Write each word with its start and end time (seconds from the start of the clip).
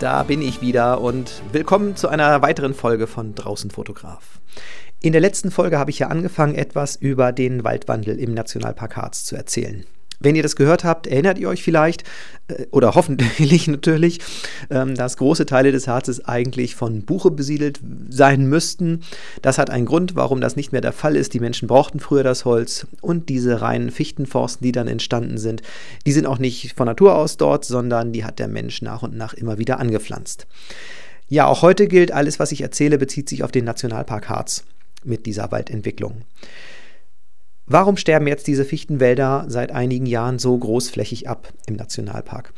da 0.00 0.22
bin 0.22 0.40
ich 0.40 0.62
wieder 0.62 1.02
und 1.02 1.42
willkommen 1.52 1.94
zu 1.94 2.08
einer 2.08 2.40
weiteren 2.40 2.72
Folge 2.72 3.06
von 3.06 3.34
Draußen 3.34 3.70
Fotograf. 3.70 4.40
In 5.02 5.12
der 5.12 5.20
letzten 5.20 5.50
Folge 5.50 5.78
habe 5.78 5.90
ich 5.90 5.98
ja 5.98 6.06
angefangen, 6.06 6.54
etwas 6.54 6.96
über 6.96 7.32
den 7.32 7.64
Waldwandel 7.64 8.18
im 8.18 8.32
Nationalpark 8.32 8.96
Harz 8.96 9.24
zu 9.24 9.36
erzählen. 9.36 9.84
Wenn 10.20 10.36
ihr 10.36 10.42
das 10.42 10.54
gehört 10.54 10.84
habt, 10.84 11.06
erinnert 11.06 11.38
ihr 11.38 11.48
euch 11.48 11.62
vielleicht, 11.62 12.04
äh, 12.48 12.66
oder 12.70 12.94
hoffentlich 12.94 13.66
natürlich, 13.68 14.20
ähm, 14.70 14.94
dass 14.94 15.16
große 15.16 15.46
Teile 15.46 15.72
des 15.72 15.88
Harzes 15.88 16.24
eigentlich 16.24 16.76
von 16.76 17.02
Buche 17.02 17.30
besiedelt 17.30 17.80
sein 18.10 18.46
müssten. 18.46 19.02
Das 19.42 19.58
hat 19.58 19.70
einen 19.70 19.86
Grund, 19.86 20.16
warum 20.16 20.40
das 20.40 20.56
nicht 20.56 20.72
mehr 20.72 20.82
der 20.82 20.92
Fall 20.92 21.16
ist. 21.16 21.32
Die 21.34 21.40
Menschen 21.40 21.68
brauchten 21.68 22.00
früher 22.00 22.22
das 22.22 22.44
Holz 22.44 22.86
und 23.00 23.28
diese 23.30 23.62
reinen 23.62 23.90
Fichtenforsten, 23.90 24.64
die 24.64 24.72
dann 24.72 24.88
entstanden 24.88 25.38
sind, 25.38 25.62
die 26.06 26.12
sind 26.12 26.26
auch 26.26 26.38
nicht 26.38 26.76
von 26.76 26.86
Natur 26.86 27.16
aus 27.16 27.38
dort, 27.38 27.64
sondern 27.64 28.12
die 28.12 28.24
hat 28.24 28.38
der 28.38 28.48
Mensch 28.48 28.82
nach 28.82 29.02
und 29.02 29.16
nach 29.16 29.32
immer 29.32 29.58
wieder 29.58 29.80
angepflanzt. 29.80 30.46
Ja, 31.28 31.46
auch 31.46 31.62
heute 31.62 31.86
gilt, 31.86 32.12
alles, 32.12 32.38
was 32.38 32.52
ich 32.52 32.60
erzähle, 32.60 32.98
bezieht 32.98 33.28
sich 33.28 33.44
auf 33.44 33.52
den 33.52 33.64
Nationalpark 33.64 34.28
Harz 34.28 34.64
mit 35.04 35.26
dieser 35.26 35.50
Waldentwicklung. 35.52 36.22
Warum 37.72 37.96
sterben 37.96 38.26
jetzt 38.26 38.48
diese 38.48 38.64
Fichtenwälder 38.64 39.44
seit 39.46 39.70
einigen 39.70 40.04
Jahren 40.04 40.40
so 40.40 40.58
großflächig 40.58 41.28
ab 41.28 41.52
im 41.68 41.76
Nationalpark? 41.76 42.52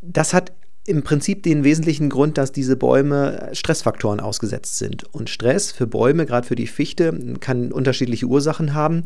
Das 0.00 0.32
hat 0.32 0.52
im 0.86 1.02
Prinzip 1.02 1.42
den 1.42 1.64
wesentlichen 1.64 2.08
Grund, 2.08 2.38
dass 2.38 2.52
diese 2.52 2.76
Bäume 2.76 3.50
Stressfaktoren 3.52 4.20
ausgesetzt 4.20 4.78
sind. 4.78 5.12
Und 5.12 5.28
Stress 5.28 5.72
für 5.72 5.88
Bäume, 5.88 6.24
gerade 6.24 6.46
für 6.46 6.54
die 6.54 6.68
Fichte, 6.68 7.12
kann 7.40 7.72
unterschiedliche 7.72 8.26
Ursachen 8.26 8.74
haben. 8.74 9.02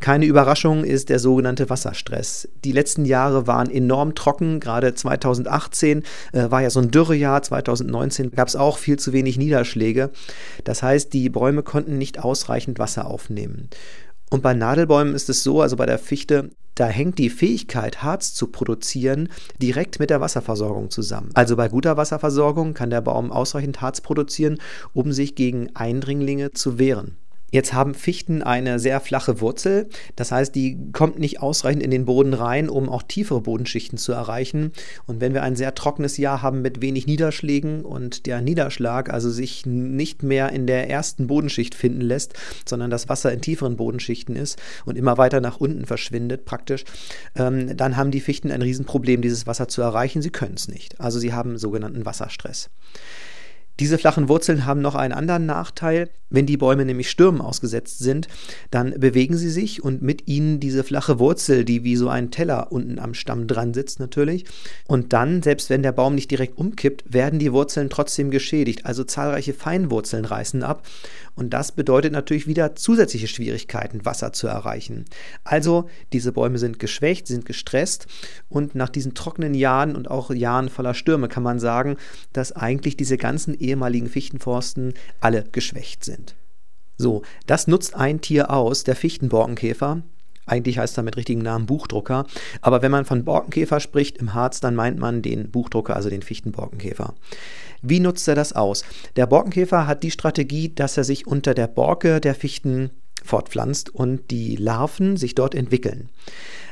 Keine 0.00 0.26
Überraschung 0.26 0.84
ist 0.84 1.08
der 1.08 1.18
sogenannte 1.18 1.70
Wasserstress. 1.70 2.46
Die 2.62 2.72
letzten 2.72 3.06
Jahre 3.06 3.46
waren 3.46 3.70
enorm 3.70 4.14
trocken. 4.14 4.60
Gerade 4.60 4.94
2018 4.94 6.02
äh, 6.32 6.50
war 6.50 6.60
ja 6.60 6.68
so 6.68 6.80
ein 6.80 6.90
Dürrejahr. 6.90 7.42
2019 7.42 8.32
gab 8.32 8.46
es 8.46 8.54
auch 8.54 8.76
viel 8.76 8.98
zu 8.98 9.14
wenig 9.14 9.38
Niederschläge. 9.38 10.10
Das 10.64 10.82
heißt, 10.82 11.12
die 11.14 11.30
Bäume 11.30 11.62
konnten 11.62 11.96
nicht 11.96 12.22
ausreichend 12.22 12.78
Wasser 12.78 13.06
aufnehmen. 13.06 13.70
Und 14.30 14.42
bei 14.42 14.54
Nadelbäumen 14.54 15.14
ist 15.14 15.28
es 15.28 15.42
so, 15.42 15.62
also 15.62 15.76
bei 15.76 15.86
der 15.86 15.98
Fichte, 15.98 16.50
da 16.74 16.86
hängt 16.86 17.18
die 17.18 17.30
Fähigkeit, 17.30 18.02
Harz 18.02 18.34
zu 18.34 18.46
produzieren, 18.46 19.30
direkt 19.60 19.98
mit 19.98 20.10
der 20.10 20.20
Wasserversorgung 20.20 20.90
zusammen. 20.90 21.30
Also 21.34 21.56
bei 21.56 21.68
guter 21.68 21.96
Wasserversorgung 21.96 22.74
kann 22.74 22.90
der 22.90 23.00
Baum 23.00 23.32
ausreichend 23.32 23.80
Harz 23.80 24.00
produzieren, 24.00 24.58
um 24.92 25.12
sich 25.12 25.34
gegen 25.34 25.74
Eindringlinge 25.74 26.52
zu 26.52 26.78
wehren. 26.78 27.16
Jetzt 27.50 27.72
haben 27.72 27.94
Fichten 27.94 28.42
eine 28.42 28.78
sehr 28.78 29.00
flache 29.00 29.40
Wurzel, 29.40 29.88
das 30.16 30.32
heißt, 30.32 30.54
die 30.54 30.78
kommt 30.92 31.18
nicht 31.18 31.40
ausreichend 31.40 31.82
in 31.82 31.90
den 31.90 32.04
Boden 32.04 32.34
rein, 32.34 32.68
um 32.68 32.90
auch 32.90 33.02
tiefere 33.02 33.40
Bodenschichten 33.40 33.96
zu 33.96 34.12
erreichen. 34.12 34.72
Und 35.06 35.22
wenn 35.22 35.32
wir 35.32 35.42
ein 35.42 35.56
sehr 35.56 35.74
trockenes 35.74 36.18
Jahr 36.18 36.42
haben 36.42 36.60
mit 36.60 36.82
wenig 36.82 37.06
Niederschlägen 37.06 37.84
und 37.84 38.26
der 38.26 38.42
Niederschlag 38.42 39.10
also 39.10 39.30
sich 39.30 39.64
nicht 39.64 40.22
mehr 40.22 40.50
in 40.50 40.66
der 40.66 40.90
ersten 40.90 41.26
Bodenschicht 41.26 41.74
finden 41.74 42.02
lässt, 42.02 42.34
sondern 42.66 42.90
das 42.90 43.08
Wasser 43.08 43.32
in 43.32 43.40
tieferen 43.40 43.76
Bodenschichten 43.76 44.36
ist 44.36 44.58
und 44.84 44.98
immer 44.98 45.16
weiter 45.16 45.40
nach 45.40 45.58
unten 45.58 45.86
verschwindet 45.86 46.44
praktisch, 46.44 46.84
ähm, 47.34 47.76
dann 47.76 47.96
haben 47.96 48.10
die 48.10 48.20
Fichten 48.20 48.50
ein 48.50 48.62
Riesenproblem, 48.62 49.22
dieses 49.22 49.46
Wasser 49.46 49.68
zu 49.68 49.80
erreichen. 49.80 50.20
Sie 50.20 50.30
können 50.30 50.54
es 50.54 50.68
nicht. 50.68 51.00
Also 51.00 51.18
sie 51.18 51.32
haben 51.32 51.56
sogenannten 51.56 52.04
Wasserstress. 52.04 52.68
Diese 53.80 53.98
flachen 53.98 54.28
Wurzeln 54.28 54.66
haben 54.66 54.80
noch 54.80 54.94
einen 54.94 55.12
anderen 55.12 55.46
Nachteil. 55.46 56.10
Wenn 56.30 56.46
die 56.46 56.56
Bäume 56.56 56.84
nämlich 56.84 57.08
Stürmen 57.08 57.40
ausgesetzt 57.40 58.00
sind, 58.00 58.28
dann 58.70 58.98
bewegen 58.98 59.36
sie 59.38 59.48
sich 59.48 59.82
und 59.82 60.02
mit 60.02 60.28
ihnen 60.28 60.60
diese 60.60 60.84
flache 60.84 61.18
Wurzel, 61.18 61.64
die 61.64 61.84
wie 61.84 61.96
so 61.96 62.08
ein 62.08 62.30
Teller 62.30 62.70
unten 62.70 62.98
am 62.98 63.14
Stamm 63.14 63.46
dran 63.46 63.72
sitzt 63.72 63.98
natürlich. 63.98 64.44
Und 64.86 65.12
dann, 65.14 65.42
selbst 65.42 65.70
wenn 65.70 65.82
der 65.82 65.92
Baum 65.92 66.14
nicht 66.14 66.30
direkt 66.30 66.58
umkippt, 66.58 67.14
werden 67.14 67.38
die 67.38 67.52
Wurzeln 67.52 67.88
trotzdem 67.88 68.30
geschädigt. 68.30 68.84
Also 68.84 69.04
zahlreiche 69.04 69.54
Feinwurzeln 69.54 70.26
reißen 70.26 70.62
ab. 70.62 70.82
Und 71.38 71.50
das 71.50 71.70
bedeutet 71.70 72.12
natürlich 72.12 72.48
wieder 72.48 72.74
zusätzliche 72.74 73.28
Schwierigkeiten, 73.28 74.04
Wasser 74.04 74.32
zu 74.32 74.48
erreichen. 74.48 75.04
Also 75.44 75.88
diese 76.12 76.32
Bäume 76.32 76.58
sind 76.58 76.80
geschwächt, 76.80 77.28
sind 77.28 77.46
gestresst 77.46 78.08
und 78.48 78.74
nach 78.74 78.88
diesen 78.88 79.14
trockenen 79.14 79.54
Jahren 79.54 79.94
und 79.94 80.10
auch 80.10 80.32
Jahren 80.32 80.68
voller 80.68 80.94
Stürme 80.94 81.28
kann 81.28 81.44
man 81.44 81.60
sagen, 81.60 81.96
dass 82.32 82.50
eigentlich 82.50 82.96
diese 82.96 83.16
ganzen 83.18 83.54
ehemaligen 83.68 84.08
Fichtenforsten 84.08 84.94
alle 85.20 85.44
geschwächt 85.52 86.04
sind. 86.04 86.34
So, 86.96 87.22
das 87.46 87.68
nutzt 87.68 87.94
ein 87.94 88.20
Tier 88.20 88.50
aus, 88.50 88.84
der 88.84 88.96
Fichtenborkenkäfer. 88.96 90.02
Eigentlich 90.46 90.78
heißt 90.78 90.96
er 90.96 91.02
mit 91.02 91.16
richtigen 91.16 91.42
Namen 91.42 91.66
Buchdrucker. 91.66 92.26
Aber 92.60 92.82
wenn 92.82 92.90
man 92.90 93.04
von 93.04 93.24
Borkenkäfer 93.24 93.80
spricht 93.80 94.18
im 94.18 94.34
Harz, 94.34 94.60
dann 94.60 94.74
meint 94.74 94.98
man 94.98 95.22
den 95.22 95.50
Buchdrucker, 95.50 95.94
also 95.94 96.08
den 96.08 96.22
Fichtenborkenkäfer. 96.22 97.14
Wie 97.82 98.00
nutzt 98.00 98.26
er 98.26 98.34
das 98.34 98.54
aus? 98.54 98.84
Der 99.16 99.26
Borkenkäfer 99.26 99.86
hat 99.86 100.02
die 100.02 100.10
Strategie, 100.10 100.74
dass 100.74 100.96
er 100.96 101.04
sich 101.04 101.26
unter 101.26 101.54
der 101.54 101.68
Borke 101.68 102.20
der 102.20 102.34
Fichten 102.34 102.90
fortpflanzt 103.22 103.94
und 103.94 104.30
die 104.30 104.56
Larven 104.56 105.16
sich 105.16 105.34
dort 105.34 105.54
entwickeln. 105.54 106.08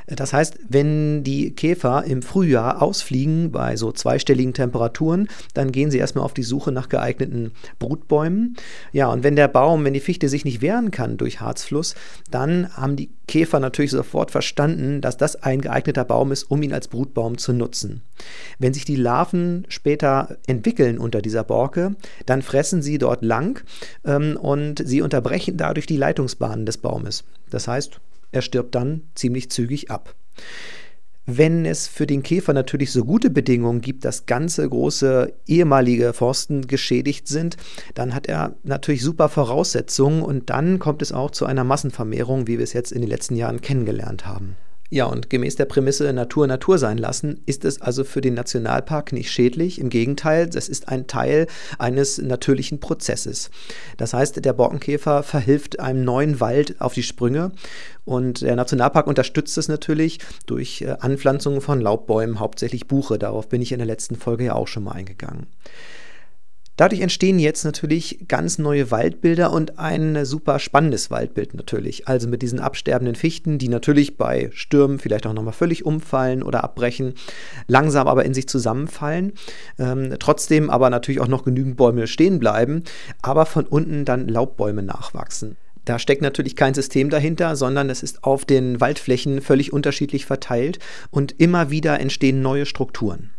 Das 0.07 0.33
heißt, 0.33 0.59
wenn 0.69 1.25
die 1.25 1.53
Käfer 1.53 2.05
im 2.05 2.23
Frühjahr 2.23 2.81
ausfliegen 2.81 3.51
bei 3.51 3.77
so 3.77 3.91
zweistelligen 3.91 4.55
Temperaturen, 4.55 5.29
dann 5.55 5.73
gehen 5.73 5.91
sie 5.91 5.99
erstmal 5.99 6.25
auf 6.25 6.35
die 6.35 6.45
Suche 6.45 6.71
nach 6.71 6.89
geeigneten 6.89 7.53
Brutbäumen. 7.79 8.57
Ja, 8.93 9.09
und 9.09 9.25
wenn 9.25 9.35
der 9.35 9.49
Baum, 9.49 9.85
wenn 9.85 9.95
die 9.95 10.01
Fichte 10.01 10.29
sich 10.29 10.45
nicht 10.45 10.61
wehren 10.61 10.93
kann 10.93 11.17
durch 11.17 11.41
Harzfluss, 11.41 11.97
dann 12.31 12.73
haben 12.77 12.95
die 12.95 13.11
Käfer 13.27 13.59
natürlich 13.59 13.91
sofort 13.91 14.31
verstanden, 14.31 15.01
dass 15.01 15.17
das 15.17 15.43
ein 15.43 15.61
geeigneter 15.61 16.05
Baum 16.05 16.31
ist, 16.31 16.45
um 16.45 16.63
ihn 16.63 16.73
als 16.73 16.87
Brutbaum 16.87 17.39
zu 17.39 17.53
nutzen. 17.53 18.03
Wenn 18.61 18.73
sich 18.73 18.85
die 18.85 18.97
Larven 18.97 19.67
später 19.69 20.37
entwickeln 20.47 20.99
unter 20.99 21.21
dieser 21.21 21.43
Borke, 21.43 21.97
dann 22.27 22.43
fressen 22.43 22.83
sie 22.83 22.99
dort 22.99 23.25
lang 23.25 23.65
ähm, 24.05 24.37
und 24.41 24.87
sie 24.87 25.03
unterbrechen 25.03 25.57
dadurch 25.57 25.87
die 25.87 25.97
Leitungsbahnen 25.97 26.67
des 26.67 26.79
Baumes. 26.79 27.25
Das 27.51 27.67
heißt, 27.67 28.01
er 28.37 28.43
stirbt 28.43 28.75
dann 28.75 29.03
ziemlich 29.15 29.51
zügig 29.51 29.91
ab. 29.91 30.15
Wenn 31.29 31.67
es 31.67 31.89
für 31.89 32.07
den 32.07 32.23
Käfer 32.23 32.53
natürlich 32.53 32.93
so 32.93 33.05
gute 33.05 33.31
Bedingungen 33.31 33.81
gibt, 33.81 34.05
dass 34.05 34.27
ganze 34.27 34.69
große 34.69 35.33
ehemalige 35.47 36.13
Forsten 36.13 36.69
geschädigt 36.69 37.27
sind, 37.27 37.57
dann 37.95 38.15
hat 38.15 38.29
er 38.29 38.55
natürlich 38.63 39.03
super 39.03 39.29
Voraussetzungen 39.29 40.23
und 40.23 40.51
dann 40.51 40.79
kommt 40.79 41.03
es 41.03 41.11
auch 41.11 41.33
zu 41.33 41.45
einer 41.45 41.65
Massenvermehrung, 41.65 42.47
wie 42.47 42.59
wir 42.59 42.65
es 42.65 42.75
jetzt 42.75 42.93
in 42.93 43.01
den 43.01 43.11
letzten 43.11 43.35
Jahren 43.35 43.61
kennengelernt 43.61 44.25
haben. 44.25 44.55
Ja, 44.89 45.07
und 45.07 45.31
gemäß 45.31 45.57
der 45.57 45.65
Prämisse 45.65 46.13
Natur 46.13 46.47
Natur 46.47 46.79
sein 46.79 46.99
lassen, 46.99 47.41
ist 47.47 47.65
es 47.65 47.81
also 47.81 48.05
für 48.05 48.21
den 48.21 48.35
Nationalpark 48.35 49.13
nicht 49.13 49.31
schädlich. 49.31 49.81
Im 49.81 49.89
Gegenteil, 49.89 50.49
es 50.55 50.69
ist 50.69 50.89
ein 50.89 51.09
Teil 51.09 51.49
eines 51.79 52.19
natürlichen 52.19 52.79
Prozesses. 52.79 53.51
Das 53.97 54.15
heißt, 54.15 54.45
der 54.45 54.53
Borkenkäfer 54.53 55.25
verhilft 55.25 55.81
einem 55.81 56.05
neuen 56.05 56.39
Wald 56.41 56.81
auf 56.81 56.95
die 56.95 57.03
Sprünge 57.03 57.51
und 58.05 58.43
der 58.43 58.55
Nationalpark 58.55 59.09
unterstützt 59.09 59.59
es 59.59 59.67
natürlich 59.67 60.21
durch 60.47 60.83
äh, 60.83 60.97
Anpflanzungen 61.01 61.61
von 61.61 61.81
Laubbäumen, 61.81 62.39
hauptsächlich 62.39 62.87
Buche. 62.87 63.19
Darauf 63.19 63.49
bin 63.49 63.63
ich 63.63 63.73
in 63.73 63.79
der 63.79 63.87
letzten 63.87 64.15
Folge 64.15 64.45
ja 64.45 64.55
auch 64.55 64.69
schon 64.69 64.85
mal 64.85 64.93
eingegangen. 64.93 65.49
Dadurch 66.77 67.01
entstehen 67.01 67.39
jetzt 67.39 67.65
natürlich 67.65 68.27
ganz 68.29 68.59
neue 68.59 68.91
Waldbilder 68.91 69.51
und 69.51 69.79
ein 69.79 70.27
super 70.27 70.59
spannendes 70.59 71.11
Waldbild 71.11 71.55
natürlich. 71.55 72.07
Also 72.07 72.29
mit 72.29 72.43
diesen 72.43 72.61
absterbenden 72.61 73.15
Fichten, 73.15 73.59
die 73.59 73.69
natürlich 73.69 74.19
bei 74.19 74.51
Stürmen 74.53 74.99
vielleicht 74.99 75.27
auch 75.27 75.33
nochmal 75.33 75.55
völlig 75.55 75.87
umfallen 75.87 76.43
oder 76.43 76.65
abbrechen, 76.65 77.15
langsam 77.67 78.07
aber 78.09 78.27
in 78.27 78.35
sich 78.35 78.47
zusammenfallen. 78.47 79.33
Ähm, 79.79 80.17
trotzdem 80.19 80.69
aber 80.69 80.91
natürlich 80.91 81.21
auch 81.23 81.29
noch 81.29 81.45
genügend 81.45 81.79
Bäume 81.79 82.07
stehen 82.07 82.39
bleiben, 82.39 82.83
aber 83.23 83.47
von 83.47 83.65
unten 83.65 84.05
dann 84.05 84.29
Laubbäume 84.29 84.83
nachwachsen. 84.83 85.57
Da 85.87 85.99
steckt 85.99 86.21
natürlich 86.21 86.57
kein 86.57 86.75
System 86.75 87.11
dahinter, 87.11 87.57
sondern 87.57 87.89
es 87.89 88.03
ist 88.03 88.25
auf 88.25 88.45
den 88.45 88.81
Waldflächen 88.81 89.41
völlig 89.41 89.73
unterschiedlich 89.73 90.27
verteilt 90.27 90.79
und 91.11 91.41
immer 91.41 91.71
wieder 91.71 92.01
entstehen 92.01 92.43
neue 92.43 92.67
Strukturen. 92.67 93.31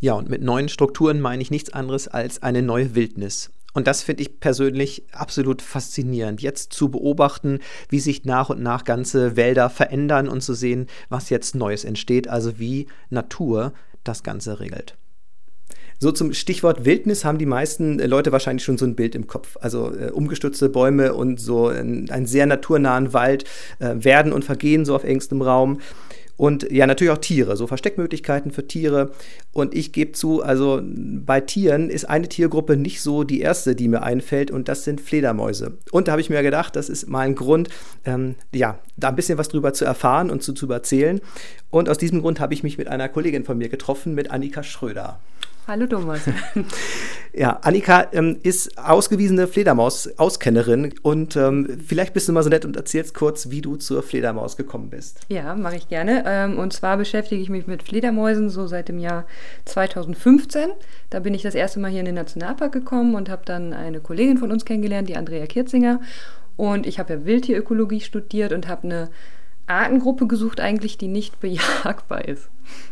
Ja, 0.00 0.14
und 0.14 0.28
mit 0.28 0.42
neuen 0.42 0.68
Strukturen 0.68 1.20
meine 1.20 1.42
ich 1.42 1.50
nichts 1.50 1.72
anderes 1.72 2.08
als 2.08 2.42
eine 2.42 2.62
neue 2.62 2.94
Wildnis. 2.94 3.50
Und 3.74 3.86
das 3.86 4.02
finde 4.02 4.22
ich 4.22 4.40
persönlich 4.40 5.04
absolut 5.12 5.62
faszinierend, 5.62 6.40
jetzt 6.40 6.72
zu 6.72 6.88
beobachten, 6.88 7.60
wie 7.88 8.00
sich 8.00 8.24
nach 8.24 8.50
und 8.50 8.62
nach 8.62 8.84
ganze 8.84 9.36
Wälder 9.36 9.70
verändern 9.70 10.28
und 10.28 10.40
zu 10.40 10.54
sehen, 10.54 10.86
was 11.08 11.30
jetzt 11.30 11.54
Neues 11.54 11.84
entsteht, 11.84 12.28
also 12.28 12.58
wie 12.58 12.86
Natur 13.10 13.72
das 14.04 14.22
Ganze 14.22 14.60
regelt. 14.60 14.96
So 16.00 16.12
zum 16.12 16.32
Stichwort 16.32 16.84
Wildnis 16.84 17.24
haben 17.24 17.38
die 17.38 17.46
meisten 17.46 17.98
Leute 17.98 18.30
wahrscheinlich 18.30 18.64
schon 18.64 18.78
so 18.78 18.84
ein 18.84 18.94
Bild 18.94 19.16
im 19.16 19.26
Kopf. 19.26 19.56
Also 19.60 19.92
äh, 19.92 20.10
umgestürzte 20.10 20.68
Bäume 20.68 21.12
und 21.12 21.40
so 21.40 21.66
ein, 21.68 22.08
einen 22.10 22.26
sehr 22.26 22.46
naturnahen 22.46 23.12
Wald 23.12 23.44
äh, 23.80 23.96
werden 23.96 24.32
und 24.32 24.44
vergehen 24.44 24.84
so 24.84 24.94
auf 24.94 25.02
engstem 25.02 25.42
Raum. 25.42 25.80
Und 26.38 26.70
ja, 26.70 26.86
natürlich 26.86 27.10
auch 27.10 27.18
Tiere, 27.18 27.56
so 27.56 27.66
Versteckmöglichkeiten 27.66 28.52
für 28.52 28.66
Tiere. 28.66 29.10
Und 29.52 29.74
ich 29.74 29.92
gebe 29.92 30.12
zu, 30.12 30.42
also 30.42 30.80
bei 30.82 31.40
Tieren 31.40 31.90
ist 31.90 32.08
eine 32.08 32.28
Tiergruppe 32.28 32.76
nicht 32.76 33.02
so 33.02 33.24
die 33.24 33.40
erste, 33.40 33.74
die 33.74 33.88
mir 33.88 34.02
einfällt, 34.04 34.50
und 34.50 34.68
das 34.68 34.84
sind 34.84 35.00
Fledermäuse. 35.00 35.76
Und 35.90 36.06
da 36.06 36.12
habe 36.12 36.20
ich 36.22 36.30
mir 36.30 36.42
gedacht, 36.42 36.76
das 36.76 36.88
ist 36.88 37.08
mal 37.08 37.26
ein 37.26 37.34
Grund, 37.34 37.68
ähm, 38.04 38.36
ja, 38.54 38.78
da 38.96 39.08
ein 39.08 39.16
bisschen 39.16 39.36
was 39.36 39.48
drüber 39.48 39.72
zu 39.74 39.84
erfahren 39.84 40.30
und 40.30 40.42
zu, 40.42 40.52
zu 40.52 40.70
erzählen. 40.70 41.20
Und 41.70 41.88
aus 41.88 41.98
diesem 41.98 42.22
Grund 42.22 42.38
habe 42.38 42.54
ich 42.54 42.62
mich 42.62 42.78
mit 42.78 42.86
einer 42.86 43.08
Kollegin 43.08 43.44
von 43.44 43.58
mir 43.58 43.68
getroffen, 43.68 44.14
mit 44.14 44.30
Annika 44.30 44.62
Schröder. 44.62 45.18
Hallo 45.68 45.86
Thomas. 45.86 46.22
ja, 47.34 47.58
Annika 47.60 48.06
ähm, 48.14 48.38
ist 48.42 48.78
ausgewiesene 48.78 49.46
Fledermaus-Auskennerin 49.46 50.94
und 51.02 51.36
ähm, 51.36 51.78
vielleicht 51.86 52.14
bist 52.14 52.26
du 52.26 52.32
mal 52.32 52.42
so 52.42 52.48
nett 52.48 52.64
und 52.64 52.74
erzählst 52.74 53.12
kurz, 53.12 53.50
wie 53.50 53.60
du 53.60 53.76
zur 53.76 54.02
Fledermaus 54.02 54.56
gekommen 54.56 54.88
bist. 54.88 55.20
Ja, 55.28 55.54
mache 55.54 55.76
ich 55.76 55.90
gerne. 55.90 56.24
Ähm, 56.26 56.58
und 56.58 56.72
zwar 56.72 56.96
beschäftige 56.96 57.42
ich 57.42 57.50
mich 57.50 57.66
mit 57.66 57.82
Fledermäusen 57.82 58.48
so 58.48 58.66
seit 58.66 58.88
dem 58.88 58.98
Jahr 58.98 59.26
2015. 59.66 60.70
Da 61.10 61.20
bin 61.20 61.34
ich 61.34 61.42
das 61.42 61.54
erste 61.54 61.80
Mal 61.80 61.90
hier 61.90 62.00
in 62.00 62.06
den 62.06 62.14
Nationalpark 62.14 62.72
gekommen 62.72 63.14
und 63.14 63.28
habe 63.28 63.42
dann 63.44 63.74
eine 63.74 64.00
Kollegin 64.00 64.38
von 64.38 64.50
uns 64.50 64.64
kennengelernt, 64.64 65.10
die 65.10 65.18
Andrea 65.18 65.44
Kirzinger. 65.44 66.00
Und 66.56 66.86
ich 66.86 66.98
habe 66.98 67.12
ja 67.12 67.24
Wildtierökologie 67.26 68.00
studiert 68.00 68.54
und 68.54 68.68
habe 68.68 68.84
eine 68.84 69.10
Artengruppe 69.68 70.26
gesucht, 70.26 70.60
eigentlich, 70.60 70.98
die 70.98 71.08
nicht 71.08 71.40
bejagbar 71.40 72.26
ist. 72.26 72.48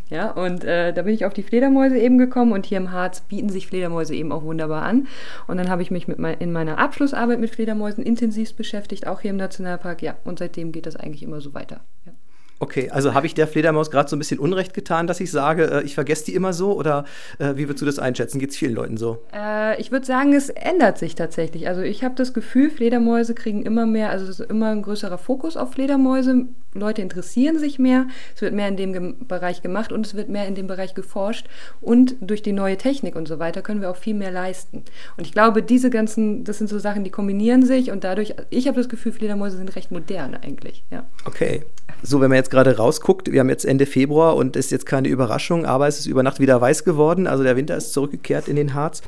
Ja, 0.08 0.30
und 0.30 0.64
äh, 0.64 0.92
da 0.92 1.02
bin 1.02 1.14
ich 1.14 1.24
auf 1.24 1.34
die 1.34 1.42
Fledermäuse 1.42 1.98
eben 1.98 2.16
gekommen 2.18 2.52
und 2.52 2.64
hier 2.64 2.78
im 2.78 2.92
Harz 2.92 3.20
bieten 3.22 3.48
sich 3.48 3.66
Fledermäuse 3.66 4.14
eben 4.14 4.32
auch 4.32 4.44
wunderbar 4.44 4.82
an. 4.82 5.08
Und 5.48 5.56
dann 5.56 5.68
habe 5.68 5.82
ich 5.82 5.90
mich 5.90 6.08
mit 6.08 6.18
mein, 6.18 6.38
in 6.38 6.52
meiner 6.52 6.78
Abschlussarbeit 6.78 7.40
mit 7.40 7.50
Fledermäusen 7.50 8.04
intensivst 8.04 8.56
beschäftigt, 8.56 9.06
auch 9.06 9.20
hier 9.20 9.30
im 9.30 9.36
Nationalpark. 9.36 10.02
Ja, 10.02 10.16
und 10.24 10.38
seitdem 10.38 10.72
geht 10.72 10.86
das 10.86 10.96
eigentlich 10.96 11.22
immer 11.22 11.40
so 11.40 11.54
weiter. 11.54 11.80
Ja. 12.06 12.12
Okay, 12.58 12.88
also 12.90 13.12
habe 13.12 13.26
ich 13.26 13.34
der 13.34 13.46
Fledermaus 13.46 13.90
gerade 13.90 14.08
so 14.08 14.16
ein 14.16 14.18
bisschen 14.18 14.38
Unrecht 14.38 14.72
getan, 14.72 15.06
dass 15.06 15.20
ich 15.20 15.30
sage, 15.30 15.70
äh, 15.70 15.82
ich 15.82 15.94
vergesse 15.94 16.24
die 16.24 16.34
immer 16.34 16.54
so? 16.54 16.74
Oder 16.74 17.04
äh, 17.38 17.56
wie 17.56 17.68
würdest 17.68 17.82
du 17.82 17.86
das 17.86 17.98
einschätzen? 17.98 18.38
Geht 18.38 18.50
es 18.50 18.56
vielen 18.56 18.74
Leuten 18.74 18.96
so? 18.96 19.22
Äh, 19.34 19.78
ich 19.78 19.92
würde 19.92 20.06
sagen, 20.06 20.32
es 20.32 20.48
ändert 20.48 20.96
sich 20.96 21.14
tatsächlich. 21.16 21.68
Also 21.68 21.82
ich 21.82 22.02
habe 22.02 22.14
das 22.14 22.32
Gefühl, 22.32 22.70
Fledermäuse 22.70 23.34
kriegen 23.34 23.62
immer 23.62 23.84
mehr, 23.84 24.08
also 24.08 24.24
es 24.24 24.40
ist 24.40 24.50
immer 24.50 24.70
ein 24.70 24.80
größerer 24.80 25.18
Fokus 25.18 25.58
auf 25.58 25.72
Fledermäuse. 25.72 26.46
Leute 26.78 27.02
interessieren 27.02 27.58
sich 27.58 27.78
mehr, 27.78 28.06
es 28.34 28.42
wird 28.42 28.54
mehr 28.54 28.68
in 28.68 28.76
dem 28.76 29.26
Bereich 29.26 29.62
gemacht 29.62 29.92
und 29.92 30.06
es 30.06 30.14
wird 30.14 30.28
mehr 30.28 30.46
in 30.46 30.54
dem 30.54 30.66
Bereich 30.66 30.94
geforscht. 30.94 31.46
Und 31.80 32.16
durch 32.20 32.42
die 32.42 32.52
neue 32.52 32.76
Technik 32.76 33.16
und 33.16 33.28
so 33.28 33.38
weiter 33.38 33.62
können 33.62 33.80
wir 33.80 33.90
auch 33.90 33.96
viel 33.96 34.14
mehr 34.14 34.30
leisten. 34.30 34.84
Und 35.16 35.26
ich 35.26 35.32
glaube, 35.32 35.62
diese 35.62 35.90
ganzen, 35.90 36.44
das 36.44 36.58
sind 36.58 36.68
so 36.68 36.78
Sachen, 36.78 37.04
die 37.04 37.10
kombinieren 37.10 37.64
sich 37.64 37.90
und 37.90 38.04
dadurch, 38.04 38.34
ich 38.50 38.66
habe 38.68 38.76
das 38.76 38.88
Gefühl, 38.88 39.12
Fledermäuse 39.12 39.56
sind 39.56 39.74
recht 39.76 39.90
modern 39.90 40.34
eigentlich. 40.34 40.84
Ja. 40.90 41.04
Okay. 41.24 41.62
So, 42.02 42.20
wenn 42.20 42.28
man 42.28 42.36
jetzt 42.36 42.50
gerade 42.50 42.76
rausguckt, 42.76 43.32
wir 43.32 43.40
haben 43.40 43.48
jetzt 43.48 43.64
Ende 43.64 43.86
Februar 43.86 44.36
und 44.36 44.54
ist 44.54 44.70
jetzt 44.70 44.86
keine 44.86 45.08
Überraschung, 45.08 45.64
aber 45.64 45.88
es 45.88 45.98
ist 45.98 46.06
über 46.06 46.22
Nacht 46.22 46.40
wieder 46.40 46.60
weiß 46.60 46.84
geworden. 46.84 47.26
Also 47.26 47.42
der 47.42 47.56
Winter 47.56 47.76
ist 47.76 47.92
zurückgekehrt 47.92 48.48
in 48.48 48.56
den 48.56 48.74
Harz. 48.74 49.02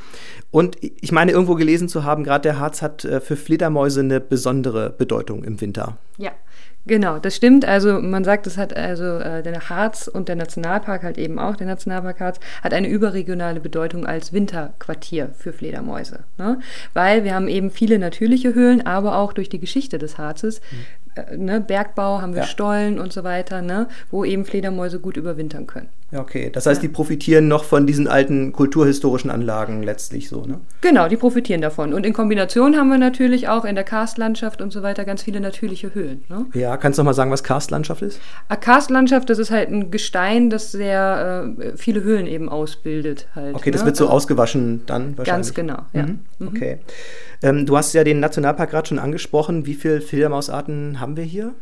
Und 0.50 0.78
ich 0.80 1.12
meine, 1.12 1.32
irgendwo 1.32 1.54
gelesen 1.54 1.88
zu 1.88 2.04
haben, 2.04 2.24
gerade 2.24 2.42
der 2.42 2.58
Harz 2.58 2.80
hat 2.80 3.04
äh, 3.04 3.20
für 3.20 3.36
Fledermäuse 3.36 4.00
eine 4.00 4.20
besondere 4.20 4.90
Bedeutung 4.90 5.44
im 5.44 5.60
Winter. 5.60 5.98
Ja, 6.16 6.32
Genau, 6.88 7.18
das 7.18 7.36
stimmt. 7.36 7.66
Also 7.66 8.00
man 8.00 8.24
sagt, 8.24 8.46
es 8.46 8.56
hat 8.56 8.74
also 8.74 9.18
äh, 9.18 9.42
der 9.42 9.68
Harz 9.68 10.08
und 10.08 10.28
der 10.28 10.36
Nationalpark 10.36 11.02
halt 11.02 11.18
eben 11.18 11.38
auch, 11.38 11.54
der 11.54 11.66
Nationalpark 11.66 12.18
Harz, 12.18 12.40
hat 12.62 12.72
eine 12.72 12.88
überregionale 12.88 13.60
Bedeutung 13.60 14.06
als 14.06 14.32
Winterquartier 14.32 15.28
für 15.36 15.52
Fledermäuse. 15.52 16.20
Ne? 16.38 16.60
Weil 16.94 17.24
wir 17.24 17.34
haben 17.34 17.46
eben 17.46 17.70
viele 17.70 17.98
natürliche 17.98 18.54
Höhlen, 18.54 18.86
aber 18.86 19.18
auch 19.18 19.34
durch 19.34 19.50
die 19.50 19.60
Geschichte 19.60 19.98
des 19.98 20.18
Harzes 20.18 20.60
mhm. 20.70 20.76
Äh, 21.14 21.36
ne, 21.36 21.60
Bergbau, 21.60 22.20
haben 22.20 22.34
wir 22.34 22.42
ja. 22.42 22.46
Stollen 22.46 22.98
und 22.98 23.12
so 23.12 23.24
weiter, 23.24 23.60
ne, 23.62 23.88
wo 24.10 24.24
eben 24.24 24.44
Fledermäuse 24.44 25.00
gut 25.00 25.16
überwintern 25.16 25.66
können. 25.66 25.88
Ja, 26.10 26.20
okay. 26.20 26.48
Das 26.50 26.64
heißt, 26.64 26.82
die 26.82 26.88
profitieren 26.88 27.48
noch 27.48 27.64
von 27.64 27.86
diesen 27.86 28.08
alten 28.08 28.52
kulturhistorischen 28.52 29.30
Anlagen 29.30 29.82
letztlich 29.82 30.30
so, 30.30 30.46
ne? 30.46 30.58
Genau, 30.80 31.06
die 31.06 31.18
profitieren 31.18 31.60
davon. 31.60 31.92
Und 31.92 32.06
in 32.06 32.14
Kombination 32.14 32.76
haben 32.76 32.88
wir 32.88 32.96
natürlich 32.96 33.48
auch 33.48 33.66
in 33.66 33.74
der 33.74 33.84
Karstlandschaft 33.84 34.62
und 34.62 34.72
so 34.72 34.82
weiter 34.82 35.04
ganz 35.04 35.22
viele 35.22 35.40
natürliche 35.40 35.94
Höhlen. 35.94 36.24
Ne? 36.30 36.46
Ja, 36.54 36.78
kannst 36.78 36.98
du 36.98 37.02
noch 37.02 37.10
mal 37.10 37.12
sagen, 37.12 37.30
was 37.30 37.44
Karstlandschaft 37.44 38.00
ist? 38.00 38.20
A 38.48 38.56
Karstlandschaft, 38.56 39.28
das 39.28 39.38
ist 39.38 39.50
halt 39.50 39.68
ein 39.68 39.90
Gestein, 39.90 40.48
das 40.48 40.72
sehr 40.72 41.52
äh, 41.58 41.76
viele 41.76 42.02
Höhlen 42.02 42.26
eben 42.26 42.48
ausbildet. 42.48 43.28
Halt, 43.34 43.54
okay, 43.54 43.70
das 43.70 43.82
ne? 43.82 43.86
wird 43.88 43.96
so 43.96 44.04
also, 44.04 44.14
ausgewaschen 44.14 44.84
dann 44.86 45.18
wahrscheinlich. 45.18 45.26
Ganz 45.26 45.54
genau, 45.54 45.78
ja. 45.92 46.04
Mhm. 46.04 46.20
Mhm. 46.38 46.48
Okay. 46.48 46.78
Ähm, 47.42 47.66
du 47.66 47.76
hast 47.76 47.92
ja 47.92 48.02
den 48.02 48.20
Nationalpark 48.20 48.70
gerade 48.70 48.88
schon 48.88 48.98
angesprochen. 48.98 49.66
Wie 49.66 49.74
viele 49.74 50.00
Fledermausarten 50.00 51.00
haben 51.00 51.18
wir 51.18 51.24
hier? 51.24 51.52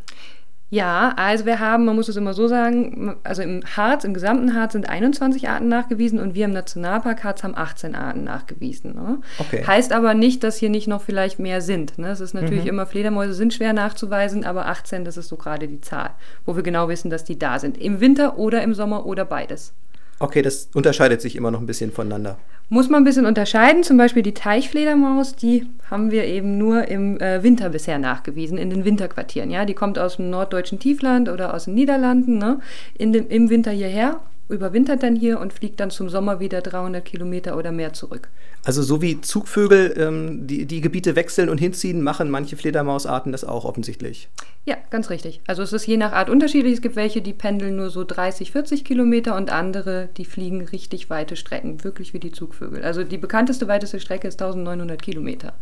Ja, 0.69 1.13
also 1.15 1.45
wir 1.45 1.61
haben, 1.61 1.85
man 1.85 1.95
muss 1.95 2.09
es 2.09 2.17
immer 2.17 2.33
so 2.33 2.49
sagen, 2.49 3.15
also 3.23 3.41
im 3.41 3.63
Harz, 3.77 4.03
im 4.03 4.13
gesamten 4.13 4.53
Harz 4.53 4.73
sind 4.73 4.89
21 4.89 5.47
Arten 5.47 5.69
nachgewiesen 5.69 6.19
und 6.19 6.35
wir 6.35 6.43
im 6.43 6.51
Nationalpark 6.51 7.23
Harz 7.23 7.43
haben 7.43 7.55
18 7.55 7.95
Arten 7.95 8.25
nachgewiesen. 8.25 8.93
Ne? 8.93 9.19
Okay. 9.37 9.63
Heißt 9.65 9.93
aber 9.93 10.13
nicht, 10.13 10.43
dass 10.43 10.57
hier 10.57 10.69
nicht 10.69 10.87
noch 10.87 11.01
vielleicht 11.01 11.39
mehr 11.39 11.61
sind. 11.61 11.97
Ne? 11.97 12.09
Es 12.09 12.19
ist 12.19 12.33
natürlich 12.33 12.63
mhm. 12.63 12.69
immer, 12.69 12.85
Fledermäuse 12.85 13.33
sind 13.33 13.53
schwer 13.53 13.71
nachzuweisen, 13.71 14.43
aber 14.43 14.67
18, 14.67 15.05
das 15.05 15.15
ist 15.15 15.29
so 15.29 15.37
gerade 15.37 15.69
die 15.69 15.79
Zahl, 15.79 16.09
wo 16.45 16.57
wir 16.57 16.63
genau 16.63 16.89
wissen, 16.89 17.09
dass 17.09 17.23
die 17.23 17.39
da 17.39 17.59
sind. 17.59 17.77
Im 17.77 18.01
Winter 18.01 18.37
oder 18.37 18.61
im 18.61 18.73
Sommer 18.73 19.05
oder 19.05 19.23
beides. 19.23 19.73
Okay, 20.19 20.41
das 20.41 20.69
unterscheidet 20.73 21.21
sich 21.21 21.35
immer 21.35 21.51
noch 21.51 21.59
ein 21.59 21.67
bisschen 21.67 21.91
voneinander. 21.91 22.37
Muss 22.69 22.89
man 22.89 23.01
ein 23.01 23.05
bisschen 23.05 23.25
unterscheiden. 23.25 23.83
Zum 23.83 23.97
Beispiel 23.97 24.23
die 24.23 24.33
Teichfledermaus, 24.33 25.35
die 25.35 25.67
haben 25.89 26.11
wir 26.11 26.25
eben 26.25 26.57
nur 26.57 26.87
im 26.87 27.19
äh, 27.19 27.43
Winter 27.43 27.69
bisher 27.69 27.99
nachgewiesen, 27.99 28.57
in 28.57 28.69
den 28.69 28.83
Winterquartieren. 28.83 29.51
Ja? 29.51 29.65
Die 29.65 29.75
kommt 29.75 29.99
aus 29.99 30.17
dem 30.17 30.29
norddeutschen 30.29 30.79
Tiefland 30.79 31.29
oder 31.29 31.53
aus 31.53 31.65
den 31.65 31.75
Niederlanden 31.75 32.39
ne? 32.39 32.59
in 32.97 33.13
dem, 33.13 33.29
im 33.29 33.49
Winter 33.49 33.71
hierher 33.71 34.19
überwintert 34.49 35.03
dann 35.03 35.15
hier 35.15 35.39
und 35.39 35.53
fliegt 35.53 35.79
dann 35.79 35.91
zum 35.91 36.09
Sommer 36.09 36.39
wieder 36.39 36.61
300 36.61 37.03
Kilometer 37.03 37.57
oder 37.57 37.71
mehr 37.71 37.93
zurück. 37.93 38.29
Also 38.63 38.81
so 38.81 39.01
wie 39.01 39.21
Zugvögel 39.21 39.93
ähm, 39.97 40.47
die, 40.47 40.65
die 40.65 40.81
Gebiete 40.81 41.15
wechseln 41.15 41.49
und 41.49 41.57
hinziehen, 41.57 42.01
machen 42.01 42.29
manche 42.29 42.57
Fledermausarten 42.57 43.31
das 43.31 43.43
auch 43.43 43.65
offensichtlich. 43.65 44.29
Ja, 44.65 44.75
ganz 44.89 45.09
richtig. 45.09 45.41
Also 45.47 45.63
es 45.63 45.73
ist 45.73 45.85
je 45.85 45.97
nach 45.97 46.11
Art 46.11 46.29
unterschiedlich. 46.29 46.73
Es 46.73 46.81
gibt 46.81 46.95
welche, 46.95 47.21
die 47.21 47.33
pendeln 47.33 47.75
nur 47.75 47.89
so 47.89 48.03
30, 48.03 48.51
40 48.51 48.83
Kilometer 48.83 49.35
und 49.35 49.49
andere, 49.49 50.09
die 50.17 50.25
fliegen 50.25 50.65
richtig 50.65 51.09
weite 51.09 51.35
Strecken, 51.35 51.83
wirklich 51.83 52.13
wie 52.13 52.19
die 52.19 52.31
Zugvögel. 52.31 52.83
Also 52.83 53.03
die 53.03 53.17
bekannteste 53.17 53.67
weiteste 53.67 53.99
Strecke 53.99 54.27
ist 54.27 54.41
1900 54.41 55.01
Kilometer 55.01 55.53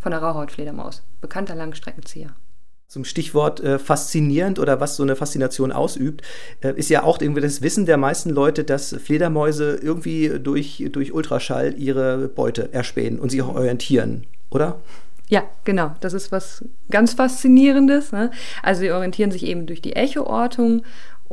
von 0.00 0.12
der 0.12 0.20
Rauhautfledermaus. 0.20 1.02
Bekannter 1.20 1.54
Langstreckenzieher 1.54 2.34
zum 2.94 3.04
Stichwort 3.04 3.58
äh, 3.58 3.80
faszinierend 3.80 4.60
oder 4.60 4.78
was 4.78 4.94
so 4.94 5.02
eine 5.02 5.16
Faszination 5.16 5.72
ausübt, 5.72 6.22
äh, 6.60 6.72
ist 6.76 6.90
ja 6.90 7.02
auch 7.02 7.20
irgendwie 7.20 7.40
das 7.40 7.60
Wissen 7.60 7.86
der 7.86 7.96
meisten 7.96 8.30
Leute, 8.30 8.62
dass 8.62 8.94
Fledermäuse 9.02 9.80
irgendwie 9.82 10.38
durch, 10.40 10.88
durch 10.92 11.12
Ultraschall 11.12 11.74
ihre 11.76 12.28
Beute 12.28 12.72
erspähen 12.72 13.18
und 13.18 13.30
sich 13.30 13.42
auch 13.42 13.52
orientieren, 13.52 14.26
oder? 14.50 14.80
Ja, 15.26 15.42
genau. 15.64 15.96
Das 16.00 16.12
ist 16.12 16.30
was 16.30 16.64
ganz 16.88 17.14
Faszinierendes. 17.14 18.12
Ne? 18.12 18.30
Also 18.62 18.82
sie 18.82 18.92
orientieren 18.92 19.32
sich 19.32 19.44
eben 19.44 19.66
durch 19.66 19.82
die 19.82 19.96
Echoortung 19.96 20.82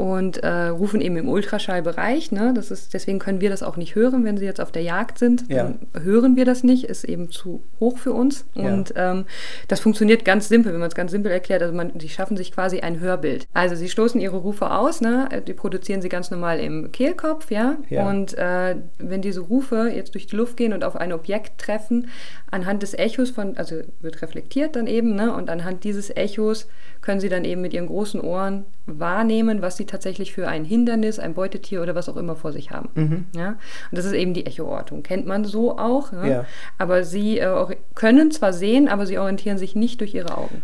und 0.02 0.38
äh, 0.38 0.70
rufen 0.70 1.00
eben 1.00 1.16
im 1.16 1.30
Ultraschallbereich. 1.30 2.32
Ne? 2.32 2.54
Das 2.56 2.72
ist, 2.72 2.96
deswegen 2.96 3.20
können 3.20 3.40
wir 3.40 3.52
das 3.52 3.62
auch 3.62 3.78
nicht 3.78 3.94
hören, 3.94 4.26
wenn 4.26 4.36
sie 4.36 4.46
jetzt 4.46 4.60
auf 4.60 4.72
der 4.72 4.82
Jagd 4.82 5.20
sind. 5.20 5.46
Ja. 5.48 5.66
Dann 5.66 6.04
hören 6.04 6.36
wir 6.36 6.44
das 6.44 6.64
nicht, 6.64 6.86
ist 6.86 7.04
eben 7.04 7.30
zu 7.30 7.62
hoch 7.80 8.00
für 8.00 8.12
uns. 8.12 8.46
Und 8.56 8.96
ja. 8.96 9.12
ähm, 9.12 9.26
das 9.68 9.80
funktioniert 9.80 10.26
ganz 10.26 10.50
simpel, 10.50 10.74
wenn 10.74 10.80
man 10.80 10.90
es 10.90 10.96
ganz 10.96 11.12
simpel 11.12 11.32
erklärt. 11.32 11.62
Also 11.62 11.76
man, 11.76 11.92
sie 12.00 12.10
schaffen 12.10 12.36
sich 12.36 12.52
quasi 12.52 12.80
ein 12.80 13.00
Hörbild. 13.00 13.46
Also 13.54 13.76
sie 13.76 13.90
stoßen 13.90 14.20
ihre 14.20 14.38
Rufe 14.38 14.72
aus, 14.72 15.02
ne? 15.02 15.30
die 15.46 15.54
produzieren 15.54 16.02
sie 16.02 16.10
ganz 16.10 16.32
normal 16.32 16.60
im 16.60 16.92
Kehlkopf, 16.92 17.52
ja. 17.52 17.78
ja. 17.90 18.10
Und 18.10 18.36
äh, 18.40 18.78
wenn 18.98 19.22
diese 19.22 19.42
Rufe 19.42 19.92
jetzt 19.94 20.16
durch 20.16 20.26
die 20.26 20.36
Luft 20.36 20.58
gehen 20.58 20.74
und 20.74 20.84
auf 20.84 20.96
ein 20.96 21.14
Objekt 21.14 21.62
treffen, 21.62 22.08
anhand 22.50 22.82
des 22.82 22.96
Echos 22.96 23.30
von, 23.30 23.56
also 23.56 23.76
wird 24.00 24.24
reflektiert 24.24 24.76
dann 24.76 24.88
eben, 24.88 25.14
ne? 25.14 25.32
und 25.32 25.52
anhand 25.52 25.84
dieses 25.84 26.10
Echos 26.10 26.68
können 27.02 27.20
sie 27.20 27.30
dann 27.30 27.46
eben 27.46 27.62
mit 27.62 27.74
ihren 27.74 27.88
großen 27.88 28.22
Ohren 28.22 28.66
wahrnehmen, 28.86 29.62
was 29.62 29.78
sie 29.78 29.86
tatsächlich 29.86 30.34
für 30.34 30.48
ein 30.48 30.64
Hindernis, 30.64 31.20
ein 31.20 31.34
Beutetier 31.34 31.82
oder 31.82 31.96
was 31.96 32.10
auch 32.10 32.18
immer 32.18 32.36
vor 32.36 32.52
sich 32.52 32.72
haben. 32.72 32.90
Mhm. 32.94 33.26
Ja? 33.36 33.50
Und 33.50 33.98
das 33.98 34.06
ist 34.06 34.14
eben 34.14 34.34
die 34.34 34.46
Echoortung. 34.46 35.04
Kennt 35.04 35.26
man 35.26 35.44
so 35.44 35.78
auch. 35.78 36.14
Ja? 36.14 36.26
Ja. 36.26 36.46
Aber 36.78 37.04
sie 37.04 37.40
äh, 37.40 37.76
können 37.96 38.32
zwar 38.32 38.54
sehen, 38.54 38.88
aber 38.88 39.06
sie 39.06 39.18
orientieren 39.18 39.58
sich 39.58 39.76
nicht 39.76 40.00
durch 40.00 40.14
ihre 40.14 40.38
Augen. 40.38 40.62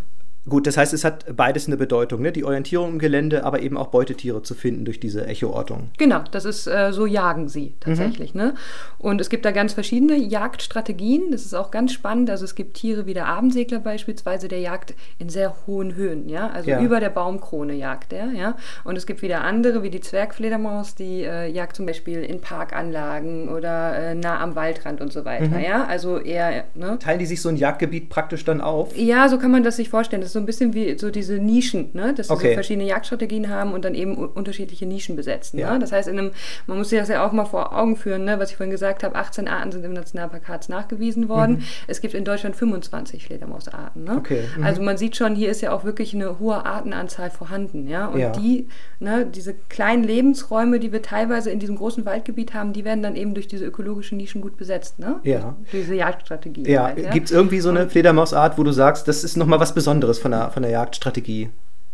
Gut, 0.48 0.66
das 0.66 0.76
heißt, 0.76 0.94
es 0.94 1.04
hat 1.04 1.36
beides 1.36 1.66
eine 1.66 1.76
Bedeutung, 1.76 2.22
ne? 2.22 2.32
die 2.32 2.44
Orientierung 2.44 2.92
im 2.92 2.98
Gelände, 2.98 3.44
aber 3.44 3.60
eben 3.60 3.76
auch 3.76 3.88
Beutetiere 3.88 4.42
zu 4.42 4.54
finden 4.54 4.84
durch 4.84 4.98
diese 4.98 5.26
Echoortung. 5.26 5.90
Genau, 5.98 6.20
das 6.30 6.44
ist 6.44 6.66
äh, 6.66 6.92
so 6.92 7.06
jagen 7.06 7.48
sie 7.48 7.74
tatsächlich. 7.80 8.34
Mhm. 8.34 8.40
Ne? 8.40 8.54
Und 8.98 9.20
es 9.20 9.28
gibt 9.28 9.44
da 9.44 9.50
ganz 9.50 9.74
verschiedene 9.74 10.16
Jagdstrategien, 10.16 11.30
das 11.30 11.44
ist 11.44 11.54
auch 11.54 11.70
ganz 11.70 11.92
spannend. 11.92 12.30
Also 12.30 12.44
es 12.44 12.54
gibt 12.54 12.74
Tiere 12.74 13.06
wie 13.06 13.14
der 13.14 13.26
Abendsegler 13.26 13.80
beispielsweise, 13.80 14.48
der 14.48 14.60
jagt 14.60 14.94
in 15.18 15.28
sehr 15.28 15.54
hohen 15.66 15.94
Höhen, 15.94 16.28
ja, 16.28 16.48
also 16.48 16.70
ja. 16.70 16.80
über 16.80 17.00
der 17.00 17.10
Baumkrone 17.10 17.74
jagt 17.74 18.12
er, 18.12 18.32
ja. 18.32 18.56
Und 18.84 18.96
es 18.96 19.06
gibt 19.06 19.20
wieder 19.22 19.42
andere, 19.42 19.82
wie 19.82 19.90
die 19.90 20.00
Zwergfledermaus, 20.00 20.94
die 20.94 21.24
äh, 21.24 21.50
jagt 21.50 21.76
zum 21.76 21.84
Beispiel 21.84 22.22
in 22.22 22.40
Parkanlagen 22.40 23.48
oder 23.48 23.96
äh, 23.96 24.14
nah 24.14 24.40
am 24.40 24.54
Waldrand 24.54 25.00
und 25.00 25.12
so 25.12 25.24
weiter, 25.24 25.58
mhm. 25.58 25.64
ja. 25.64 25.84
Also 25.84 26.18
eher. 26.18 26.64
Ne? 26.74 26.98
Teilen 26.98 27.18
die 27.18 27.26
sich 27.26 27.42
so 27.42 27.50
ein 27.50 27.56
Jagdgebiet 27.56 28.08
praktisch 28.08 28.44
dann 28.44 28.60
auf? 28.60 28.96
Ja, 28.96 29.28
so 29.28 29.38
kann 29.38 29.50
man 29.50 29.62
das 29.62 29.76
sich 29.76 29.90
vorstellen. 29.90 30.22
Das 30.22 30.30
ist 30.30 30.37
so 30.38 30.42
ein 30.42 30.46
bisschen 30.46 30.72
wie 30.74 30.96
so 30.98 31.10
diese 31.10 31.34
Nischen, 31.38 31.90
ne? 31.94 32.14
dass 32.14 32.30
Okay. 32.30 32.40
sie 32.42 32.48
so 32.50 32.54
verschiedene 32.54 32.86
Jagdstrategien 32.86 33.48
haben 33.48 33.72
und 33.72 33.84
dann 33.84 33.94
eben 33.94 34.14
unterschiedliche 34.16 34.86
Nischen 34.86 35.16
besetzen. 35.16 35.58
Ja. 35.58 35.72
Ne? 35.72 35.78
Das 35.80 35.90
heißt, 35.92 36.08
in 36.08 36.18
einem, 36.18 36.30
man 36.66 36.78
muss 36.78 36.90
sich 36.90 36.98
das 36.98 37.08
ja 37.08 37.26
auch 37.26 37.32
mal 37.32 37.44
vor 37.44 37.76
Augen 37.76 37.96
führen, 37.96 38.24
ne? 38.24 38.38
was 38.38 38.50
ich 38.50 38.56
vorhin 38.56 38.70
gesagt 38.70 39.02
habe, 39.02 39.16
18 39.16 39.48
Arten 39.48 39.72
sind 39.72 39.84
im 39.84 39.92
Nationalpark 39.92 40.46
Harz 40.48 40.68
nachgewiesen 40.68 41.28
worden. 41.28 41.64
Es 41.88 42.00
gibt 42.00 42.14
in 42.14 42.24
Deutschland 42.24 42.54
25 42.56 43.24
Fledermausarten. 43.26 44.04
Ne? 44.04 44.12
Mhm. 44.12 44.18
Okay, 44.18 44.42
mhm. 44.56 44.62
Also 44.64 44.82
man 44.82 44.96
sieht 44.96 45.16
schon, 45.16 45.34
hier 45.34 45.50
ist 45.50 45.60
ja 45.60 45.72
auch 45.72 45.84
wirklich 45.84 46.14
eine 46.14 46.38
hohe 46.38 46.64
Artenanzahl 46.64 47.30
vorhanden. 47.30 47.88
Ja? 47.88 48.06
Und 48.06 48.20
Ja. 48.20 48.30
die, 48.30 48.68
ne, 49.00 49.26
diese 49.26 49.54
kleinen 49.68 50.04
Lebensräume, 50.04 50.78
die 50.78 50.92
wir 50.92 51.02
teilweise 51.02 51.50
in 51.50 51.58
diesem 51.58 51.76
großen 51.76 52.04
Waldgebiet 52.06 52.54
haben, 52.54 52.72
die 52.72 52.84
werden 52.84 53.02
dann 53.02 53.16
eben 53.16 53.34
durch 53.34 53.48
diese 53.48 53.64
ökologischen 53.64 54.18
Nischen 54.18 54.40
gut 54.40 54.56
besetzt. 54.56 54.98
Ne? 54.98 55.16
Ja. 55.24 55.56
Diese 55.72 55.94
Jagdstrategie. 55.94 56.68
Ja, 56.70 56.84
halt, 56.84 56.98
ja? 56.98 57.10
gibt 57.10 57.26
es 57.26 57.32
irgendwie 57.32 57.60
so 57.60 57.70
eine 57.70 57.88
Fledermausart, 57.88 58.58
wo 58.58 58.62
du 58.62 58.72
sagst, 58.72 59.08
das 59.08 59.24
ist 59.24 59.36
nochmal 59.36 59.58
was 59.60 59.74
Besonderes 59.74 60.17
von 60.18 60.30
der, 60.30 60.50
von 60.50 60.62
der 60.62 60.72
Jagdstrategie? 60.72 61.50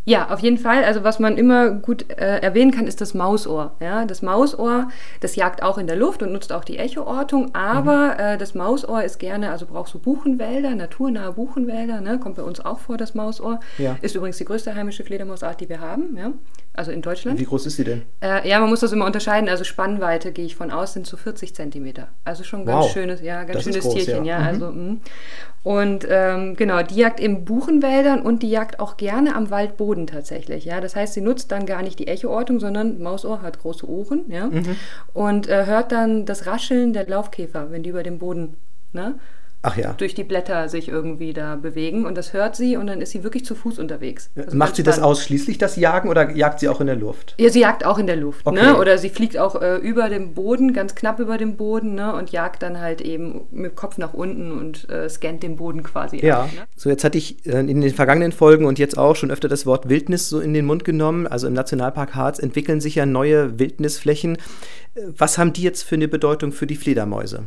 Ja, 0.06 0.28
auf 0.28 0.40
jeden 0.40 0.58
Fall. 0.58 0.84
Also 0.84 1.02
was 1.02 1.18
man 1.18 1.38
immer 1.38 1.70
gut 1.70 2.10
äh, 2.10 2.38
erwähnen 2.40 2.70
kann, 2.70 2.86
ist 2.86 3.00
das 3.00 3.14
Mausohr. 3.14 3.72
Ja, 3.80 4.04
das 4.04 4.20
Mausohr, 4.20 4.88
das 5.20 5.34
jagt 5.34 5.62
auch 5.62 5.78
in 5.78 5.86
der 5.86 5.96
Luft 5.96 6.22
und 6.22 6.32
nutzt 6.32 6.52
auch 6.52 6.64
die 6.64 6.76
Echoortung, 6.76 7.54
aber 7.54 8.18
äh, 8.18 8.38
das 8.38 8.54
Mausohr 8.54 9.02
ist 9.02 9.18
gerne, 9.18 9.50
also 9.50 9.66
brauchst 9.66 9.94
du 9.94 9.98
Buchenwälder, 9.98 10.74
naturnahe 10.74 11.32
Buchenwälder, 11.32 12.00
ne? 12.02 12.18
kommt 12.18 12.36
bei 12.36 12.42
uns 12.42 12.60
auch 12.60 12.80
vor, 12.80 12.98
das 12.98 13.14
Mausohr. 13.14 13.60
Ja. 13.78 13.96
Ist 14.02 14.14
übrigens 14.14 14.36
die 14.36 14.44
größte 14.44 14.74
heimische 14.74 15.04
Fledermausart, 15.04 15.60
die 15.60 15.68
wir 15.68 15.80
haben, 15.80 16.16
ja? 16.18 16.32
Also 16.74 16.90
in 16.90 17.00
Deutschland. 17.02 17.38
Wie 17.38 17.44
groß 17.44 17.66
ist 17.66 17.76
sie 17.76 17.84
denn? 17.84 18.02
Äh, 18.20 18.48
ja, 18.48 18.60
man 18.60 18.68
muss 18.68 18.80
das 18.80 18.92
immer 18.92 19.06
unterscheiden. 19.06 19.48
Also 19.48 19.64
Spannweite 19.64 20.32
gehe 20.32 20.44
ich 20.44 20.56
von 20.56 20.70
aus, 20.70 20.92
sind 20.92 21.06
so 21.06 21.16
40 21.16 21.54
Zentimeter. 21.54 22.08
Also 22.24 22.44
schon 22.44 22.66
ganz 22.66 22.84
Wow. 22.86 22.92
schönes, 22.92 23.20
ja, 23.22 23.44
ganz 23.44 23.52
Das 23.54 23.62
schönes 23.64 23.80
groß, 23.84 23.94
Tierchen, 23.94 24.24
ja. 24.24 24.38
ja. 24.38 24.40
Mhm. 24.40 24.46
Also, 24.48 24.70
mh. 24.72 24.96
und 25.62 26.06
ähm, 26.10 26.56
genau, 26.56 26.82
die 26.82 26.96
jagt 26.96 27.20
in 27.20 27.44
Buchenwäldern 27.44 28.20
und 28.22 28.42
die 28.42 28.50
jagt 28.50 28.80
auch 28.80 28.96
gerne 28.96 29.34
am 29.34 29.50
Waldboden 29.50 30.06
tatsächlich. 30.06 30.64
Ja, 30.64 30.80
das 30.80 30.94
heißt, 30.96 31.14
sie 31.14 31.20
nutzt 31.20 31.50
dann 31.52 31.64
gar 31.64 31.82
nicht 31.82 31.98
die 31.98 32.08
Echoortung, 32.08 32.60
sondern 32.60 33.00
Mausohr 33.00 33.40
hat 33.42 33.60
große 33.60 33.88
Ohren, 33.88 34.24
ja, 34.28 34.46
Mhm. 34.48 34.76
und 35.14 35.48
äh, 35.48 35.66
hört 35.66 35.92
dann 35.92 36.26
das 36.26 36.46
Rascheln 36.46 36.92
der 36.92 37.06
Laufkäfer, 37.08 37.70
wenn 37.70 37.82
die 37.82 37.90
über 37.90 38.02
den 38.02 38.18
Boden 38.18 38.56
ne, 38.92 39.14
Ach 39.64 39.76
ja. 39.76 39.94
durch 39.94 40.14
die 40.14 40.24
Blätter 40.24 40.68
sich 40.68 40.88
irgendwie 40.88 41.32
da 41.32 41.56
bewegen. 41.56 42.04
Und 42.06 42.16
das 42.16 42.32
hört 42.32 42.54
sie 42.54 42.76
und 42.76 42.86
dann 42.86 43.00
ist 43.00 43.10
sie 43.12 43.24
wirklich 43.24 43.44
zu 43.44 43.54
Fuß 43.54 43.78
unterwegs. 43.78 44.30
Also 44.36 44.56
Macht 44.56 44.76
sie 44.76 44.82
das 44.82 45.00
ausschließlich, 45.00 45.58
das 45.58 45.76
Jagen, 45.76 46.08
oder 46.10 46.30
jagt 46.30 46.60
sie 46.60 46.68
auch 46.68 46.80
in 46.80 46.86
der 46.86 46.96
Luft? 46.96 47.34
Ja, 47.38 47.48
sie 47.50 47.60
jagt 47.60 47.84
auch 47.84 47.98
in 47.98 48.06
der 48.06 48.16
Luft, 48.16 48.46
Okay. 48.46 48.62
ne? 48.62 48.76
Oder 48.78 48.98
sie 48.98 49.08
fliegt 49.08 49.38
auch 49.38 49.60
äh, 49.60 49.76
über 49.76 50.08
dem 50.08 50.34
Boden, 50.34 50.72
ganz 50.72 50.94
knapp 50.94 51.18
über 51.18 51.38
dem 51.38 51.56
Boden, 51.56 51.94
ne? 51.94 52.14
Und 52.14 52.30
jagt 52.30 52.62
dann 52.62 52.80
halt 52.80 53.00
eben 53.00 53.42
mit 53.50 53.72
dem 53.72 53.74
Kopf 53.74 53.98
nach 53.98 54.12
unten 54.14 54.52
und 54.52 54.88
äh, 54.90 55.08
scannt 55.08 55.42
den 55.42 55.56
Boden 55.56 55.82
quasi 55.82 56.18
Ja. 56.24 56.42
ab. 56.42 56.50
Ne? 56.54 56.62
So, 56.76 56.90
jetzt 56.90 57.02
hatte 57.04 57.18
ich 57.18 57.46
äh, 57.46 57.58
in 57.60 57.80
den 57.80 57.94
vergangenen 57.94 58.32
Folgen 58.32 58.66
und 58.66 58.78
jetzt 58.78 58.98
auch 58.98 59.16
schon 59.16 59.30
öfter 59.30 59.48
das 59.48 59.64
Wort 59.66 59.88
Wildnis 59.88 60.28
so 60.28 60.40
in 60.40 60.52
den 60.52 60.66
Mund 60.66 60.84
genommen. 60.84 61.26
Also 61.26 61.46
im 61.46 61.54
Nationalpark 61.54 62.14
Harz 62.14 62.38
entwickeln 62.38 62.80
sich 62.80 62.96
ja 62.96 63.06
neue 63.06 63.58
Wildnisflächen. 63.58 64.36
Äh, 64.94 65.00
Was 65.16 65.38
haben 65.38 65.52
die 65.52 65.62
jetzt 65.62 65.82
für 65.82 65.94
eine 65.94 66.08
Bedeutung 66.08 66.52
für 66.52 66.66
die 66.66 66.76
Fledermäuse? 66.76 67.44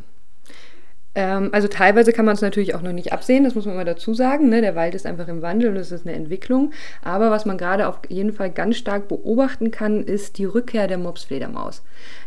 Ähm, 1.18 1.50
also 1.52 1.68
teilweise 1.68 2.14
kann 2.14 2.26
man 2.26 2.36
es 2.36 2.42
natürlich 2.42 2.76
auch 2.76 2.84
noch 2.84 2.94
nicht 2.94 3.12
absehen, 3.12 3.44
das 3.44 3.56
muss 3.56 3.66
man 3.66 3.74
immer 3.74 3.86
dazu 3.86 4.14
sagen. 4.14 4.50
Ne? 4.50 4.62
Der 4.62 4.76
Wald 4.76 4.94
ist 4.94 5.08
einfach 5.08 5.28
im 5.28 5.42
Wandel 5.42 5.72
und 5.72 5.76
es 5.76 5.92
ist 5.92 6.06
eine 6.06 6.16
Entwicklung. 6.16 6.72
Aber 7.04 7.32
was 7.32 7.44
man 7.44 7.58
gerade 7.58 7.88
auf 7.88 8.02
jeden 8.08 8.32
Fall 8.34 8.52
ganz 8.52 8.78
stark 8.78 9.08
beobachten 9.08 9.72
kann, 9.72 10.04
ist 10.04 10.38
die 10.38 10.46
Rückkehr 10.46 10.88
der 10.88 11.00
Mopsfledermaus. 11.00 11.82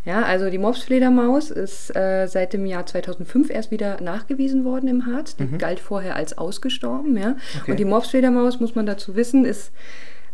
Ja, 0.05 0.23
also 0.23 0.51
die 0.51 0.59
Mopsfledermaus 0.59 1.53
ist 1.53 1.95
äh, 1.95 2.27
seit 2.27 2.53
dem 2.53 2.67
Jahr 2.67 2.85
2005 2.85 3.51
erst 3.51 3.71
wieder 3.71 4.01
nachgewiesen 4.01 4.65
worden 4.65 4.89
im 4.89 5.07
Harz. 5.07 5.37
Die 5.37 5.47
galt 5.57 5.79
vorher 5.79 6.17
als 6.17 6.37
ausgestorben. 6.37 7.17
Ja? 7.17 7.37
Okay. 7.61 7.71
Und 7.71 7.77
die 7.79 7.85
Mopsfledermaus, 7.85 8.59
muss 8.59 8.75
man 8.75 8.87
dazu 8.87 9.15
wissen, 9.15 9.45
ist 9.45 9.71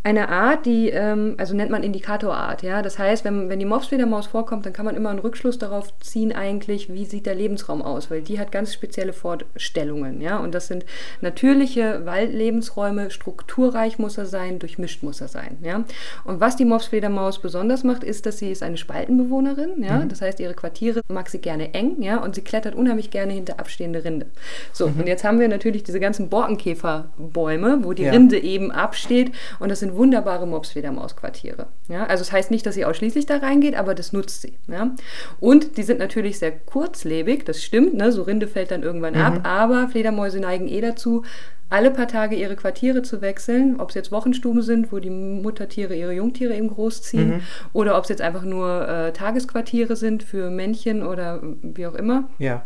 eine 0.07 0.29
Art, 0.29 0.67
die, 0.67 0.89
ähm, 0.91 1.35
also 1.37 1.57
nennt 1.57 1.73
man 1.73 1.83
Indikatorart, 1.83 2.63
ja. 2.63 2.81
Das 2.81 2.97
heißt, 2.97 3.25
wenn, 3.25 3.49
wenn 3.49 3.59
die 3.59 3.65
Mopsfledermaus 3.65 4.29
vorkommt, 4.29 4.65
dann 4.65 4.73
kann 4.73 4.85
man 4.87 4.95
immer 4.95 5.11
einen 5.11 5.19
Rückschluss 5.19 5.59
darauf 5.59 5.99
ziehen, 5.99 6.33
eigentlich, 6.33 6.93
wie 6.93 7.05
sieht 7.05 7.27
der 7.27 7.35
Lebensraum 7.35 7.83
aus, 7.83 8.09
weil 8.09 8.23
die 8.23 8.39
hat 8.39 8.53
ganz 8.53 8.73
spezielle 8.73 9.13
Vorstellungen, 9.13 10.21
ja. 10.21 10.39
Und 10.39 10.55
das 10.55 10.69
sind 10.69 10.87
natürliche 11.23 12.07
Waldlebensräume, 12.07 13.11
strukturreich 13.11 13.99
muss 13.99 14.17
er 14.17 14.27
sein, 14.27 14.61
durchmischt 14.61 15.03
muss 15.03 15.21
er 15.21 15.27
sein, 15.27 15.59
ja. 15.61 15.83
Und 16.23 16.39
was 16.39 16.55
die 16.55 16.67
Mopsfledermaus 16.67 17.41
besonders 17.41 17.83
macht, 17.83 18.05
ist, 18.05 18.27
dass 18.27 18.39
sie 18.39 18.53
ist 18.53 18.63
eine 18.63 18.77
Spaltenbewohnerin, 18.77 19.83
ja. 19.83 20.05
Das 20.09 20.23
heißt, 20.23 20.39
ihre 20.39 20.55
Quartiere 20.55 21.01
mag 21.13 21.29
sie 21.29 21.41
gerne 21.41 21.75
eng, 21.75 22.01
ja, 22.01 22.19
und 22.19 22.37
sie 22.37 22.43
klettert 22.43 22.77
unheimlich 22.77 23.11
gerne 23.11 23.33
hinter 23.33 23.59
abstehende 23.59 24.05
Rinde. 24.05 24.27
So, 24.73 24.87
und 24.87 25.09
jetzt 25.09 25.25
haben 25.25 25.41
wir 25.41 25.49
natürlich 25.49 25.83
diese 25.83 25.99
ganzen 25.99 26.29
Borkenkäferbäume, 26.29 27.81
wo 27.83 27.93
die 27.93 28.05
Ja. 28.05 28.13
Rinde 28.13 28.39
eben 28.39 28.71
absteht 28.71 29.33
und 29.59 29.69
das 29.69 29.81
sind 29.81 29.96
wunderbare 29.97 30.47
Mopsfledermausquartiere. 30.47 31.67
Ja? 31.89 32.07
Also 32.07 32.23
es 32.23 32.29
das 32.29 32.33
heißt 32.33 32.51
nicht, 32.51 32.67
dass 32.67 32.75
sie 32.75 32.85
ausschließlich 32.85 33.27
da 33.27 33.39
reingeht, 33.39 33.75
aber 33.75 33.95
das 33.95 34.13
nutzt 34.13 34.43
sie. 34.43 34.55
Ja? 34.69 34.95
Und 35.41 35.77
die 35.77 35.83
sind 35.83 35.99
natürlich 35.99 36.39
sehr 36.39 36.53
kurzlebig, 36.53 37.45
das 37.45 37.63
stimmt, 37.63 37.95
ne? 37.95 38.13
so 38.13 38.23
Rinde 38.23 38.49
fällt 38.49 38.71
dann 38.71 38.83
irgendwann 38.83 39.15
ab, 39.17 39.41
aber 39.45 39.89
Fledermäuse 39.89 40.41
neigen 40.41 40.69
eh 40.69 40.81
dazu, 40.81 41.25
alle 41.69 41.91
paar 41.91 42.07
Tage 42.07 42.37
ihre 42.37 42.55
Quartiere 42.55 43.03
zu 43.03 43.21
wechseln, 43.21 43.81
ob 43.81 43.89
es 43.89 43.97
jetzt 43.97 44.13
Wochenstuben 44.13 44.63
sind, 44.63 44.93
wo 44.93 44.99
die 44.99 45.11
Muttertiere 45.11 45.97
ihre 45.97 46.13
Jungtiere 46.13 46.55
eben 46.55 46.69
großziehen, 46.69 47.43
oder 47.73 47.99
ob 47.99 48.05
es 48.05 48.11
jetzt 48.11 48.23
einfach 48.23 48.43
nur 48.43 48.89
äh, 48.89 49.13
Tagesquartiere 49.13 49.97
sind 49.97 50.23
für 50.23 50.51
Männchen 50.51 51.05
oder 51.05 51.43
wie 51.63 51.87
auch 51.87 51.95
immer. 51.95 52.31
Ja. 52.39 52.63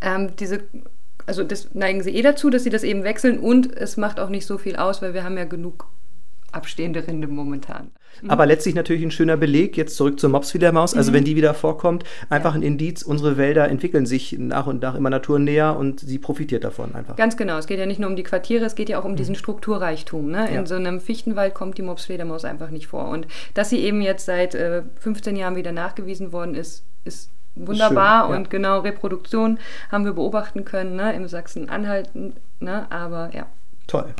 Ähm, 0.00 0.34
diese, 0.38 0.60
also 1.26 1.44
das 1.44 1.74
neigen 1.74 2.02
sie 2.02 2.10
eh 2.10 2.22
dazu, 2.22 2.50
dass 2.50 2.64
sie 2.64 2.70
das 2.70 2.82
eben 2.82 3.04
wechseln 3.04 3.38
und 3.38 3.74
es 3.76 3.96
macht 3.96 4.18
auch 4.18 4.28
nicht 4.28 4.46
so 4.46 4.58
viel 4.58 4.76
aus, 4.76 5.02
weil 5.02 5.14
wir 5.14 5.22
haben 5.22 5.36
ja 5.36 5.44
genug 5.44 5.86
abstehende 6.52 7.06
Rinde 7.06 7.28
momentan. 7.28 7.90
Aber 8.28 8.44
letztlich 8.46 8.74
natürlich 8.74 9.02
ein 9.02 9.10
schöner 9.10 9.36
Beleg, 9.38 9.76
jetzt 9.76 9.96
zurück 9.96 10.20
zur 10.20 10.28
Mopsfledermaus. 10.30 10.94
Also 10.94 11.12
wenn 11.14 11.24
die 11.24 11.34
wieder 11.34 11.54
vorkommt, 11.54 12.04
einfach 12.28 12.54
ein 12.54 12.62
Indiz, 12.62 13.02
unsere 13.02 13.36
Wälder 13.38 13.68
entwickeln 13.68 14.04
sich 14.04 14.36
nach 14.38 14.66
und 14.66 14.82
nach 14.82 14.94
immer 14.94 15.08
naturnäher 15.10 15.76
und 15.76 16.00
sie 16.00 16.18
profitiert 16.18 16.62
davon 16.62 16.94
einfach. 16.94 17.16
Ganz 17.16 17.36
genau, 17.38 17.56
es 17.56 17.66
geht 17.66 17.78
ja 17.78 17.86
nicht 17.86 17.98
nur 17.98 18.10
um 18.10 18.16
die 18.16 18.22
Quartiere, 18.22 18.64
es 18.66 18.74
geht 18.74 18.90
ja 18.90 19.00
auch 19.00 19.04
um 19.06 19.16
diesen 19.16 19.34
Strukturreichtum. 19.34 20.30
Ne? 20.30 20.46
In 20.48 20.54
Ja. 20.54 20.66
so 20.66 20.74
einem 20.74 21.00
Fichtenwald 21.00 21.54
kommt 21.54 21.78
die 21.78 21.82
Mopsfledermaus 21.82 22.44
einfach 22.44 22.70
nicht 22.70 22.86
vor. 22.86 23.08
Und 23.08 23.26
dass 23.54 23.70
sie 23.70 23.78
eben 23.80 24.02
jetzt 24.02 24.26
seit 24.26 24.54
äh, 24.54 24.82
15 25.00 25.34
Jahren 25.36 25.56
wieder 25.56 25.72
nachgewiesen 25.72 26.32
worden 26.32 26.54
ist, 26.54 26.84
ist 27.04 27.30
wunderbar. 27.54 28.24
schön, 28.24 28.30
ja. 28.32 28.36
Und 28.36 28.50
genau, 28.50 28.80
Reproduktion 28.80 29.58
haben 29.90 30.04
wir 30.04 30.12
beobachten 30.12 30.64
können 30.66 30.96
ne? 30.96 31.14
im 31.14 31.26
Sachsen-Anhalt. 31.28 32.10
Ne? 32.60 32.86
Aber 32.90 33.30
ja. 33.34 33.46
Toll. 33.86 34.14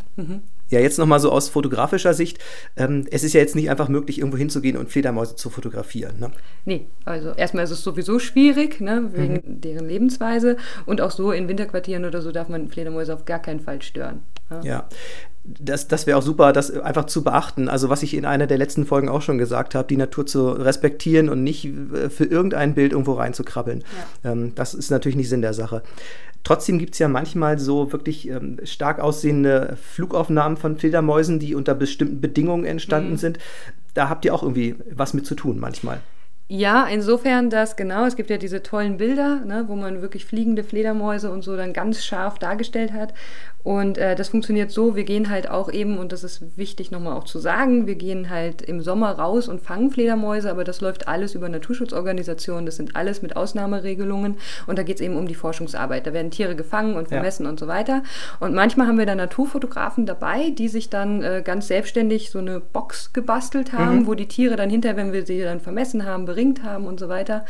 Ja, 0.72 0.80
jetzt 0.80 0.98
nochmal 0.98 1.20
so 1.20 1.30
aus 1.30 1.48
fotografischer 1.48 2.14
Sicht. 2.14 2.38
Ähm, 2.76 3.06
es 3.10 3.22
ist 3.24 3.34
ja 3.34 3.40
jetzt 3.40 3.54
nicht 3.54 3.70
einfach 3.70 3.88
möglich, 3.88 4.18
irgendwo 4.18 4.38
hinzugehen 4.38 4.76
und 4.76 4.90
Fledermäuse 4.90 5.36
zu 5.36 5.50
fotografieren. 5.50 6.18
Ne? 6.18 6.30
Nee, 6.64 6.86
also 7.04 7.32
erstmal 7.32 7.64
ist 7.64 7.70
es 7.70 7.82
sowieso 7.82 8.18
schwierig, 8.18 8.80
ne, 8.80 9.10
wegen 9.12 9.42
deren 9.44 9.86
Lebensweise. 9.86 10.56
Und 10.86 11.00
auch 11.00 11.10
so 11.10 11.30
in 11.30 11.46
Winterquartieren 11.46 12.04
oder 12.04 12.22
so 12.22 12.32
darf 12.32 12.48
man 12.48 12.68
Fledermäuse 12.68 13.14
auf 13.14 13.24
gar 13.26 13.38
keinen 13.38 13.60
Fall 13.60 13.82
stören. 13.82 14.22
Ja. 14.50 14.60
Ja. 14.62 14.88
Das, 15.44 15.88
das 15.88 16.06
wäre 16.06 16.18
auch 16.18 16.22
super, 16.22 16.52
das 16.52 16.70
einfach 16.70 17.06
zu 17.06 17.24
beachten. 17.24 17.68
Also, 17.68 17.88
was 17.88 18.02
ich 18.04 18.14
in 18.14 18.24
einer 18.24 18.46
der 18.46 18.58
letzten 18.58 18.86
Folgen 18.86 19.08
auch 19.08 19.22
schon 19.22 19.38
gesagt 19.38 19.74
habe, 19.74 19.88
die 19.88 19.96
Natur 19.96 20.24
zu 20.24 20.50
respektieren 20.50 21.28
und 21.28 21.42
nicht 21.42 21.64
äh, 21.64 22.10
für 22.10 22.24
irgendein 22.24 22.74
Bild 22.74 22.92
irgendwo 22.92 23.14
reinzukrabbeln. 23.14 23.82
Ähm, 24.24 24.54
das 24.54 24.74
ist 24.74 24.90
natürlich 24.90 25.16
nicht 25.16 25.28
Sinn 25.28 25.42
der 25.42 25.54
Sache. 25.54 25.82
Trotzdem 26.44 26.78
gibt 26.78 26.94
es 26.94 26.98
ja 26.98 27.08
manchmal 27.08 27.58
so 27.58 27.92
wirklich 27.92 28.28
ähm, 28.28 28.58
stark 28.64 29.00
aussehende 29.00 29.76
Flugaufnahmen 29.80 30.56
von 30.56 30.76
Fledermäusen, 30.76 31.38
die 31.38 31.54
unter 31.54 31.74
bestimmten 31.74 32.20
Bedingungen 32.20 32.64
entstanden 32.64 33.16
sind. 33.16 33.38
Da 33.94 34.08
habt 34.08 34.24
ihr 34.24 34.34
auch 34.34 34.42
irgendwie 34.42 34.76
was 34.90 35.14
mit 35.14 35.26
zu 35.26 35.34
tun 35.34 35.58
manchmal. 35.60 36.00
Ja, 36.54 36.84
insofern, 36.84 37.48
dass 37.48 37.76
genau, 37.76 38.04
es 38.04 38.14
gibt 38.14 38.28
ja 38.28 38.36
diese 38.36 38.62
tollen 38.62 38.98
Bilder, 38.98 39.40
ne, 39.46 39.64
wo 39.68 39.74
man 39.74 40.02
wirklich 40.02 40.26
fliegende 40.26 40.64
Fledermäuse 40.64 41.30
und 41.32 41.42
so 41.42 41.56
dann 41.56 41.72
ganz 41.72 42.04
scharf 42.04 42.38
dargestellt 42.38 42.92
hat. 42.92 43.14
Und 43.64 43.96
äh, 43.96 44.16
das 44.16 44.28
funktioniert 44.30 44.72
so, 44.72 44.96
wir 44.96 45.04
gehen 45.04 45.30
halt 45.30 45.48
auch 45.48 45.70
eben, 45.70 45.96
und 45.98 46.10
das 46.10 46.24
ist 46.24 46.58
wichtig 46.58 46.90
nochmal 46.90 47.16
auch 47.16 47.24
zu 47.24 47.38
sagen, 47.38 47.86
wir 47.86 47.94
gehen 47.94 48.28
halt 48.28 48.60
im 48.60 48.82
Sommer 48.82 49.12
raus 49.12 49.46
und 49.46 49.60
fangen 49.60 49.90
Fledermäuse, 49.90 50.50
aber 50.50 50.64
das 50.64 50.80
läuft 50.80 51.06
alles 51.06 51.36
über 51.36 51.48
Naturschutzorganisationen, 51.48 52.66
das 52.66 52.74
sind 52.76 52.96
alles 52.96 53.22
mit 53.22 53.36
Ausnahmeregelungen 53.36 54.36
und 54.66 54.78
da 54.78 54.82
geht 54.82 54.96
es 54.96 55.00
eben 55.00 55.16
um 55.16 55.28
die 55.28 55.36
Forschungsarbeit. 55.36 56.06
Da 56.08 56.12
werden 56.12 56.32
Tiere 56.32 56.56
gefangen 56.56 56.96
und 56.96 57.02
Ja. 57.04 57.18
vermessen 57.18 57.46
und 57.46 57.60
so 57.60 57.68
weiter. 57.68 58.02
Und 58.40 58.52
manchmal 58.52 58.88
haben 58.88 58.98
wir 58.98 59.06
da 59.06 59.14
Naturfotografen 59.14 60.06
dabei, 60.06 60.50
die 60.50 60.66
sich 60.68 60.90
dann 60.90 61.22
äh, 61.22 61.42
ganz 61.44 61.68
selbstständig 61.68 62.30
so 62.30 62.40
eine 62.40 62.58
Box 62.58 63.12
gebastelt 63.12 63.72
haben, 63.72 64.08
wo 64.08 64.14
die 64.14 64.26
Tiere 64.26 64.56
dann 64.56 64.70
hinterher, 64.70 64.96
wenn 64.96 65.12
wir 65.12 65.24
sie 65.24 65.40
dann 65.40 65.60
vermessen 65.60 66.04
haben, 66.04 66.26
beringt 66.42 66.62
haben 66.64 66.86
und 66.86 66.98
so 66.98 67.08
weiter, 67.08 67.44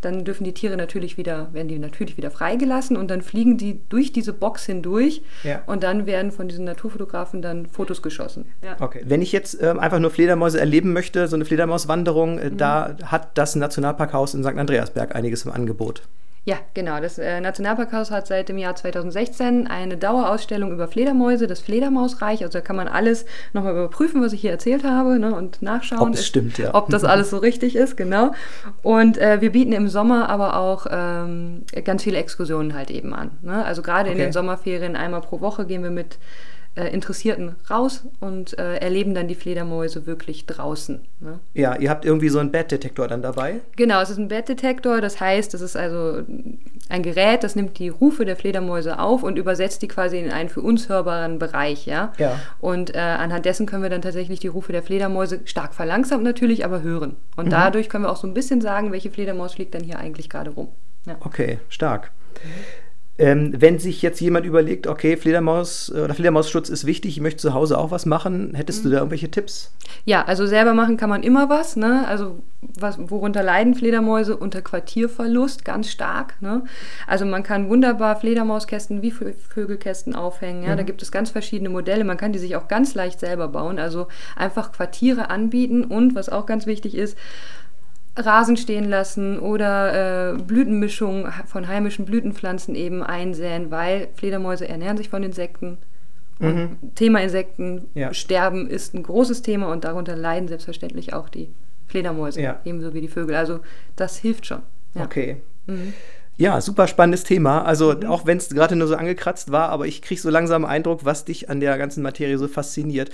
dann 0.00 0.24
dürfen 0.24 0.44
die 0.44 0.54
Tiere 0.54 0.76
natürlich 0.76 1.16
wieder, 1.18 1.48
werden 1.52 1.68
die 1.68 1.78
natürlich 1.78 2.16
wieder 2.16 2.30
freigelassen 2.30 2.96
und 2.96 3.10
dann 3.10 3.20
fliegen 3.22 3.58
die 3.58 3.80
durch 3.88 4.12
diese 4.12 4.32
Box 4.32 4.64
hindurch 4.64 5.22
Ja. 5.44 5.62
und 5.66 5.82
dann 5.82 6.06
werden 6.06 6.32
von 6.32 6.48
diesen 6.48 6.64
Naturfotografen 6.64 7.42
dann 7.42 7.66
Fotos 7.66 8.00
geschossen. 8.02 8.46
Ja. 8.64 8.76
Okay. 8.80 9.02
Wenn 9.04 9.20
ich 9.22 9.32
jetzt 9.32 9.60
ähm, 9.62 9.78
einfach 9.78 9.98
nur 9.98 10.10
Fledermäuse 10.10 10.58
erleben 10.58 10.92
möchte, 10.92 11.28
so 11.28 11.36
eine 11.36 11.44
Fledermauswanderung, 11.44 12.36
Mhm. 12.36 12.40
äh, 12.40 12.50
da 12.52 12.96
hat 13.04 13.36
das 13.36 13.54
Nationalparkhaus 13.54 14.34
in 14.34 14.42
St. 14.42 14.56
Andreasberg 14.56 15.14
einiges 15.14 15.44
im 15.44 15.52
Angebot. 15.52 16.02
Ja, 16.48 16.56
genau. 16.72 16.98
Das 16.98 17.18
äh, 17.18 17.42
Nationalparkhaus 17.42 18.10
hat 18.10 18.26
seit 18.26 18.48
dem 18.48 18.56
Jahr 18.56 18.74
2016 18.74 19.66
eine 19.66 19.98
Dauerausstellung 19.98 20.72
über 20.72 20.88
Fledermäuse, 20.88 21.46
das 21.46 21.60
Fledermausreich. 21.60 22.42
Also 22.42 22.58
da 22.58 22.62
kann 22.62 22.74
man 22.74 22.88
alles 22.88 23.26
nochmal 23.52 23.72
überprüfen, 23.72 24.22
was 24.22 24.32
ich 24.32 24.40
hier 24.40 24.50
erzählt 24.50 24.82
habe 24.82 25.18
ne, 25.18 25.34
und 25.34 25.60
nachschauen. 25.60 26.00
Ob 26.00 26.14
es 26.14 26.26
stimmt, 26.26 26.56
ja. 26.56 26.74
Ob 26.74 26.88
das 26.88 27.04
alles 27.04 27.28
so 27.28 27.36
richtig 27.36 27.76
ist, 27.76 27.98
genau. 27.98 28.32
Und 28.82 29.18
äh, 29.18 29.42
wir 29.42 29.52
bieten 29.52 29.72
im 29.72 29.88
Sommer 29.88 30.30
aber 30.30 30.56
auch 30.56 30.86
ähm, 30.90 31.64
ganz 31.84 32.04
viele 32.04 32.16
Exkursionen 32.16 32.72
halt 32.72 32.90
eben 32.90 33.12
an. 33.12 33.32
Ne? 33.42 33.62
Also 33.62 33.82
gerade 33.82 34.08
okay. 34.08 34.12
in 34.12 34.24
den 34.24 34.32
Sommerferien 34.32 34.96
einmal 34.96 35.20
pro 35.20 35.42
Woche 35.42 35.66
gehen 35.66 35.82
wir 35.82 35.90
mit 35.90 36.16
äh, 36.78 36.88
Interessierten 36.88 37.56
raus 37.68 38.04
und 38.20 38.58
äh, 38.58 38.76
erleben 38.76 39.14
dann 39.14 39.26
die 39.26 39.34
Fledermäuse 39.34 40.06
wirklich 40.06 40.46
draußen. 40.46 41.00
Ne? 41.20 41.40
Ja, 41.54 41.76
ihr 41.76 41.90
habt 41.90 42.04
irgendwie 42.04 42.28
so 42.28 42.38
einen 42.38 42.52
Bettdetektor 42.52 43.08
dann 43.08 43.20
dabei? 43.20 43.60
Genau, 43.76 44.00
es 44.00 44.10
ist 44.10 44.18
ein 44.18 44.28
Bettdetektor. 44.28 45.00
Das 45.00 45.20
heißt, 45.20 45.54
es 45.54 45.60
ist 45.60 45.76
also 45.76 46.22
ein 46.88 47.02
Gerät, 47.02 47.42
das 47.42 47.56
nimmt 47.56 47.78
die 47.78 47.88
Rufe 47.88 48.24
der 48.24 48.36
Fledermäuse 48.36 48.98
auf 48.98 49.22
und 49.22 49.36
übersetzt 49.38 49.82
die 49.82 49.88
quasi 49.88 50.18
in 50.18 50.30
einen 50.30 50.48
für 50.48 50.60
uns 50.60 50.88
hörbaren 50.88 51.38
Bereich. 51.38 51.86
Ja. 51.86 52.12
ja. 52.18 52.38
Und 52.60 52.94
äh, 52.94 52.98
anhand 52.98 53.44
dessen 53.44 53.66
können 53.66 53.82
wir 53.82 53.90
dann 53.90 54.02
tatsächlich 54.02 54.38
die 54.38 54.48
Rufe 54.48 54.72
der 54.72 54.82
Fledermäuse 54.82 55.40
stark 55.44 55.74
verlangsamt 55.74 56.22
natürlich, 56.22 56.64
aber 56.64 56.82
hören. 56.82 57.16
Und 57.36 57.46
mhm. 57.46 57.50
dadurch 57.50 57.88
können 57.88 58.04
wir 58.04 58.10
auch 58.10 58.16
so 58.16 58.26
ein 58.26 58.34
bisschen 58.34 58.60
sagen, 58.60 58.92
welche 58.92 59.10
Fledermaus 59.10 59.54
fliegt 59.54 59.74
dann 59.74 59.82
hier 59.82 59.98
eigentlich 59.98 60.30
gerade 60.30 60.50
rum. 60.50 60.68
Ja. 61.06 61.16
Okay, 61.20 61.58
stark. 61.68 62.12
Mhm. 62.44 62.48
Ähm, 63.20 63.52
wenn 63.58 63.80
sich 63.80 64.00
jetzt 64.00 64.20
jemand 64.20 64.46
überlegt, 64.46 64.86
okay, 64.86 65.16
Fledermaus 65.16 65.92
äh, 65.92 66.02
oder 66.02 66.14
Fledermausschutz 66.14 66.68
ist 66.68 66.86
wichtig, 66.86 67.16
ich 67.16 67.20
möchte 67.20 67.42
zu 67.42 67.52
Hause 67.52 67.76
auch 67.76 67.90
was 67.90 68.06
machen, 68.06 68.54
hättest 68.54 68.84
du 68.84 68.90
da 68.90 68.98
irgendwelche 68.98 69.28
Tipps? 69.28 69.72
Ja, 70.04 70.24
also 70.24 70.46
selber 70.46 70.72
machen 70.72 70.96
kann 70.96 71.10
man 71.10 71.24
immer 71.24 71.48
was. 71.48 71.74
Ne? 71.74 72.06
Also 72.06 72.38
was, 72.60 72.96
worunter 73.10 73.42
leiden 73.42 73.74
Fledermäuse? 73.74 74.36
Unter 74.36 74.62
Quartierverlust 74.62 75.64
ganz 75.64 75.90
stark. 75.90 76.40
Ne? 76.40 76.62
Also 77.08 77.24
man 77.24 77.42
kann 77.42 77.68
wunderbar 77.68 78.14
Fledermauskästen 78.14 79.02
wie 79.02 79.10
Vögelkästen 79.10 80.14
aufhängen. 80.14 80.62
Ja? 80.62 80.72
Mhm. 80.74 80.76
Da 80.76 80.82
gibt 80.84 81.02
es 81.02 81.10
ganz 81.10 81.30
verschiedene 81.30 81.70
Modelle. 81.70 82.04
Man 82.04 82.18
kann 82.18 82.32
die 82.32 82.38
sich 82.38 82.54
auch 82.54 82.68
ganz 82.68 82.94
leicht 82.94 83.18
selber 83.18 83.48
bauen. 83.48 83.80
Also 83.80 84.06
einfach 84.36 84.70
Quartiere 84.70 85.28
anbieten 85.28 85.82
und 85.82 86.14
was 86.14 86.28
auch 86.28 86.46
ganz 86.46 86.66
wichtig 86.66 86.94
ist, 86.94 87.18
Rasen 88.18 88.56
stehen 88.56 88.84
lassen 88.84 89.38
oder 89.38 90.34
äh, 90.34 90.38
Blütenmischungen 90.38 91.32
von 91.46 91.68
heimischen 91.68 92.04
Blütenpflanzen 92.04 92.74
eben 92.74 93.02
einsäen, 93.02 93.70
weil 93.70 94.08
Fledermäuse 94.14 94.68
ernähren 94.68 94.96
sich 94.96 95.08
von 95.08 95.22
Insekten. 95.22 95.78
Mhm. 96.40 96.76
Thema 96.94 97.20
Insekten 97.20 97.86
ja. 97.94 98.14
sterben 98.14 98.68
ist 98.68 98.94
ein 98.94 99.02
großes 99.02 99.42
Thema 99.42 99.72
und 99.72 99.84
darunter 99.84 100.16
leiden 100.16 100.48
selbstverständlich 100.48 101.12
auch 101.12 101.28
die 101.28 101.50
Fledermäuse, 101.86 102.40
ja. 102.40 102.60
ebenso 102.64 102.94
wie 102.94 103.00
die 103.00 103.08
Vögel. 103.08 103.34
Also 103.34 103.60
das 103.96 104.18
hilft 104.18 104.46
schon. 104.46 104.62
Ja. 104.94 105.04
Okay. 105.04 105.38
Mhm. 105.66 105.94
Ja, 106.38 106.60
super 106.60 106.86
spannendes 106.86 107.24
Thema. 107.24 107.64
Also 107.64 107.94
mhm. 107.94 108.06
auch 108.06 108.24
wenn 108.24 108.38
es 108.38 108.48
gerade 108.50 108.76
nur 108.76 108.86
so 108.86 108.94
angekratzt 108.94 109.50
war, 109.50 109.70
aber 109.70 109.88
ich 109.88 110.02
kriege 110.02 110.20
so 110.20 110.30
langsam 110.30 110.64
Eindruck, 110.64 111.04
was 111.04 111.24
dich 111.24 111.50
an 111.50 111.58
der 111.58 111.76
ganzen 111.78 112.00
Materie 112.00 112.38
so 112.38 112.46
fasziniert. 112.46 113.10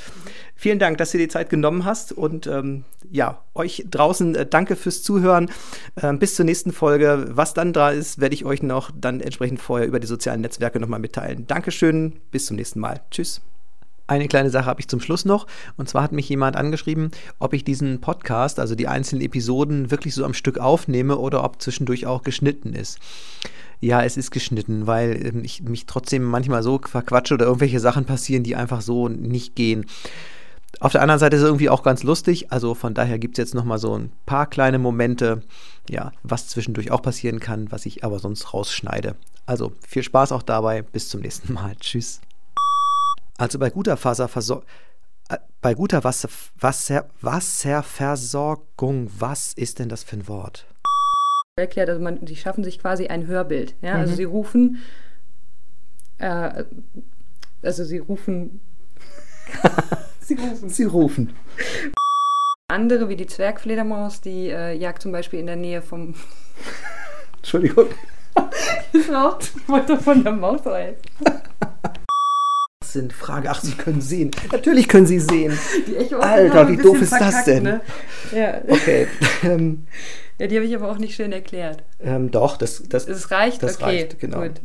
Vielen 0.54 0.78
Dank, 0.78 0.98
dass 0.98 1.10
du 1.10 1.18
dir 1.18 1.24
die 1.24 1.32
Zeit 1.32 1.48
genommen 1.48 1.86
hast 1.86 2.12
und 2.12 2.46
ähm, 2.46 2.84
ja, 3.10 3.42
euch 3.54 3.86
draußen 3.90 4.34
äh, 4.34 4.46
danke 4.46 4.76
fürs 4.76 5.02
Zuhören. 5.02 5.50
Ähm, 6.02 6.18
bis 6.18 6.34
zur 6.34 6.44
nächsten 6.44 6.72
Folge. 6.72 7.28
Was 7.30 7.54
dann 7.54 7.72
da 7.72 7.90
ist, 7.90 8.20
werde 8.20 8.34
ich 8.34 8.44
euch 8.44 8.62
noch 8.62 8.90
dann 8.94 9.22
entsprechend 9.22 9.58
vorher 9.58 9.88
über 9.88 10.00
die 10.00 10.06
sozialen 10.06 10.42
Netzwerke 10.42 10.78
nochmal 10.78 11.00
mitteilen. 11.00 11.46
Dankeschön, 11.46 12.20
bis 12.30 12.44
zum 12.44 12.56
nächsten 12.56 12.80
Mal. 12.80 13.00
Tschüss. 13.10 13.40
Eine 14.06 14.28
kleine 14.28 14.50
Sache 14.50 14.66
habe 14.66 14.80
ich 14.80 14.88
zum 14.88 15.00
Schluss 15.00 15.24
noch. 15.24 15.46
Und 15.76 15.88
zwar 15.88 16.02
hat 16.02 16.12
mich 16.12 16.28
jemand 16.28 16.56
angeschrieben, 16.56 17.10
ob 17.38 17.54
ich 17.54 17.64
diesen 17.64 18.00
Podcast, 18.00 18.60
also 18.60 18.74
die 18.74 18.88
einzelnen 18.88 19.22
Episoden, 19.22 19.90
wirklich 19.90 20.14
so 20.14 20.24
am 20.24 20.34
Stück 20.34 20.58
aufnehme 20.58 21.16
oder 21.16 21.42
ob 21.42 21.62
zwischendurch 21.62 22.06
auch 22.06 22.22
geschnitten 22.22 22.74
ist. 22.74 22.98
Ja, 23.80 24.02
es 24.02 24.16
ist 24.16 24.30
geschnitten, 24.30 24.86
weil 24.86 25.26
ähm, 25.26 25.44
ich 25.44 25.62
mich 25.62 25.86
trotzdem 25.86 26.22
manchmal 26.22 26.62
so 26.62 26.80
verquatsche 26.82 27.34
oder 27.34 27.46
irgendwelche 27.46 27.80
Sachen 27.80 28.04
passieren, 28.04 28.42
die 28.42 28.56
einfach 28.56 28.82
so 28.82 29.08
nicht 29.08 29.56
gehen. 29.56 29.86
Auf 30.80 30.92
der 30.92 31.02
anderen 31.02 31.20
Seite 31.20 31.36
ist 31.36 31.42
es 31.42 31.48
irgendwie 31.48 31.70
auch 31.70 31.82
ganz 31.82 32.02
lustig, 32.02 32.50
also 32.50 32.74
von 32.74 32.94
daher 32.94 33.18
gibt 33.18 33.38
es 33.38 33.42
jetzt 33.42 33.54
nochmal 33.54 33.78
so 33.78 33.96
ein 33.96 34.10
paar 34.26 34.46
kleine 34.46 34.78
Momente, 34.78 35.42
ja, 35.88 36.12
was 36.22 36.48
zwischendurch 36.48 36.90
auch 36.90 37.00
passieren 37.00 37.40
kann, 37.40 37.70
was 37.70 37.86
ich 37.86 38.04
aber 38.04 38.18
sonst 38.18 38.52
rausschneide. 38.52 39.14
Also 39.46 39.72
viel 39.86 40.02
Spaß 40.02 40.32
auch 40.32 40.42
dabei, 40.42 40.82
bis 40.82 41.08
zum 41.08 41.20
nächsten 41.20 41.52
Mal. 41.52 41.76
Tschüss. 41.76 42.20
Also 43.36 43.58
bei 43.58 43.70
guter 43.70 43.96
Faserversorgung, 43.96 44.64
äh, 45.28 45.38
bei 45.60 45.74
guter 45.74 46.04
Wasser, 46.04 46.28
Wasser, 46.60 47.08
Wasserversorgung, 47.20 49.10
was 49.18 49.52
ist 49.54 49.80
denn 49.80 49.88
das 49.88 50.04
für 50.04 50.16
ein 50.16 50.28
Wort? 50.28 50.66
Erklärt, 51.56 51.88
also 51.88 52.00
man, 52.00 52.24
die 52.24 52.36
schaffen 52.36 52.64
sich 52.64 52.78
quasi 52.78 53.08
ein 53.08 53.26
Hörbild. 53.26 53.74
Ja? 53.80 53.94
Also 53.94 53.98
mhm. 53.98 54.02
Also 54.02 54.16
sie 54.16 54.24
rufen, 54.24 54.82
äh, 56.18 56.64
also 57.62 57.84
sie 57.84 57.98
rufen, 57.98 58.60
sie 60.20 60.34
rufen, 60.34 60.68
sie 60.68 60.84
rufen. 60.84 61.32
Andere 62.68 63.08
wie 63.08 63.16
die 63.16 63.26
Zwergfledermaus, 63.26 64.20
die 64.20 64.48
äh, 64.48 64.72
jagt 64.74 65.02
zum 65.02 65.12
Beispiel 65.12 65.40
in 65.40 65.46
der 65.46 65.56
Nähe 65.56 65.82
vom. 65.82 66.14
Entschuldigung. 67.36 67.86
ich 68.92 69.08
wollte 69.08 69.98
von 69.98 70.24
der 70.24 70.32
Maus 70.32 70.64
rein 70.66 70.94
sind. 72.94 73.12
Frage, 73.12 73.50
ach, 73.50 73.60
Sie 73.60 73.72
können 73.72 74.00
sehen. 74.00 74.30
Natürlich 74.50 74.88
können 74.88 75.06
Sie 75.06 75.20
sehen. 75.20 75.58
Alter, 76.18 76.68
wie 76.70 76.78
doof 76.78 77.02
ist 77.02 77.10
verkackt, 77.10 77.34
das 77.34 77.44
denn? 77.44 77.62
Ne? 77.64 77.80
Ja. 78.34 78.62
Okay. 78.66 79.06
ja, 80.38 80.46
die 80.46 80.56
habe 80.56 80.66
ich 80.66 80.74
aber 80.74 80.90
auch 80.90 80.98
nicht 80.98 81.14
schön 81.14 81.32
erklärt. 81.32 81.82
Ähm, 82.00 82.30
doch, 82.30 82.56
das, 82.56 82.82
das, 82.88 83.06
es 83.06 83.30
reicht? 83.30 83.62
Das 83.62 83.76
okay, 83.76 83.84
reicht, 83.84 84.18
genau. 84.18 84.40
Gut. 84.40 84.60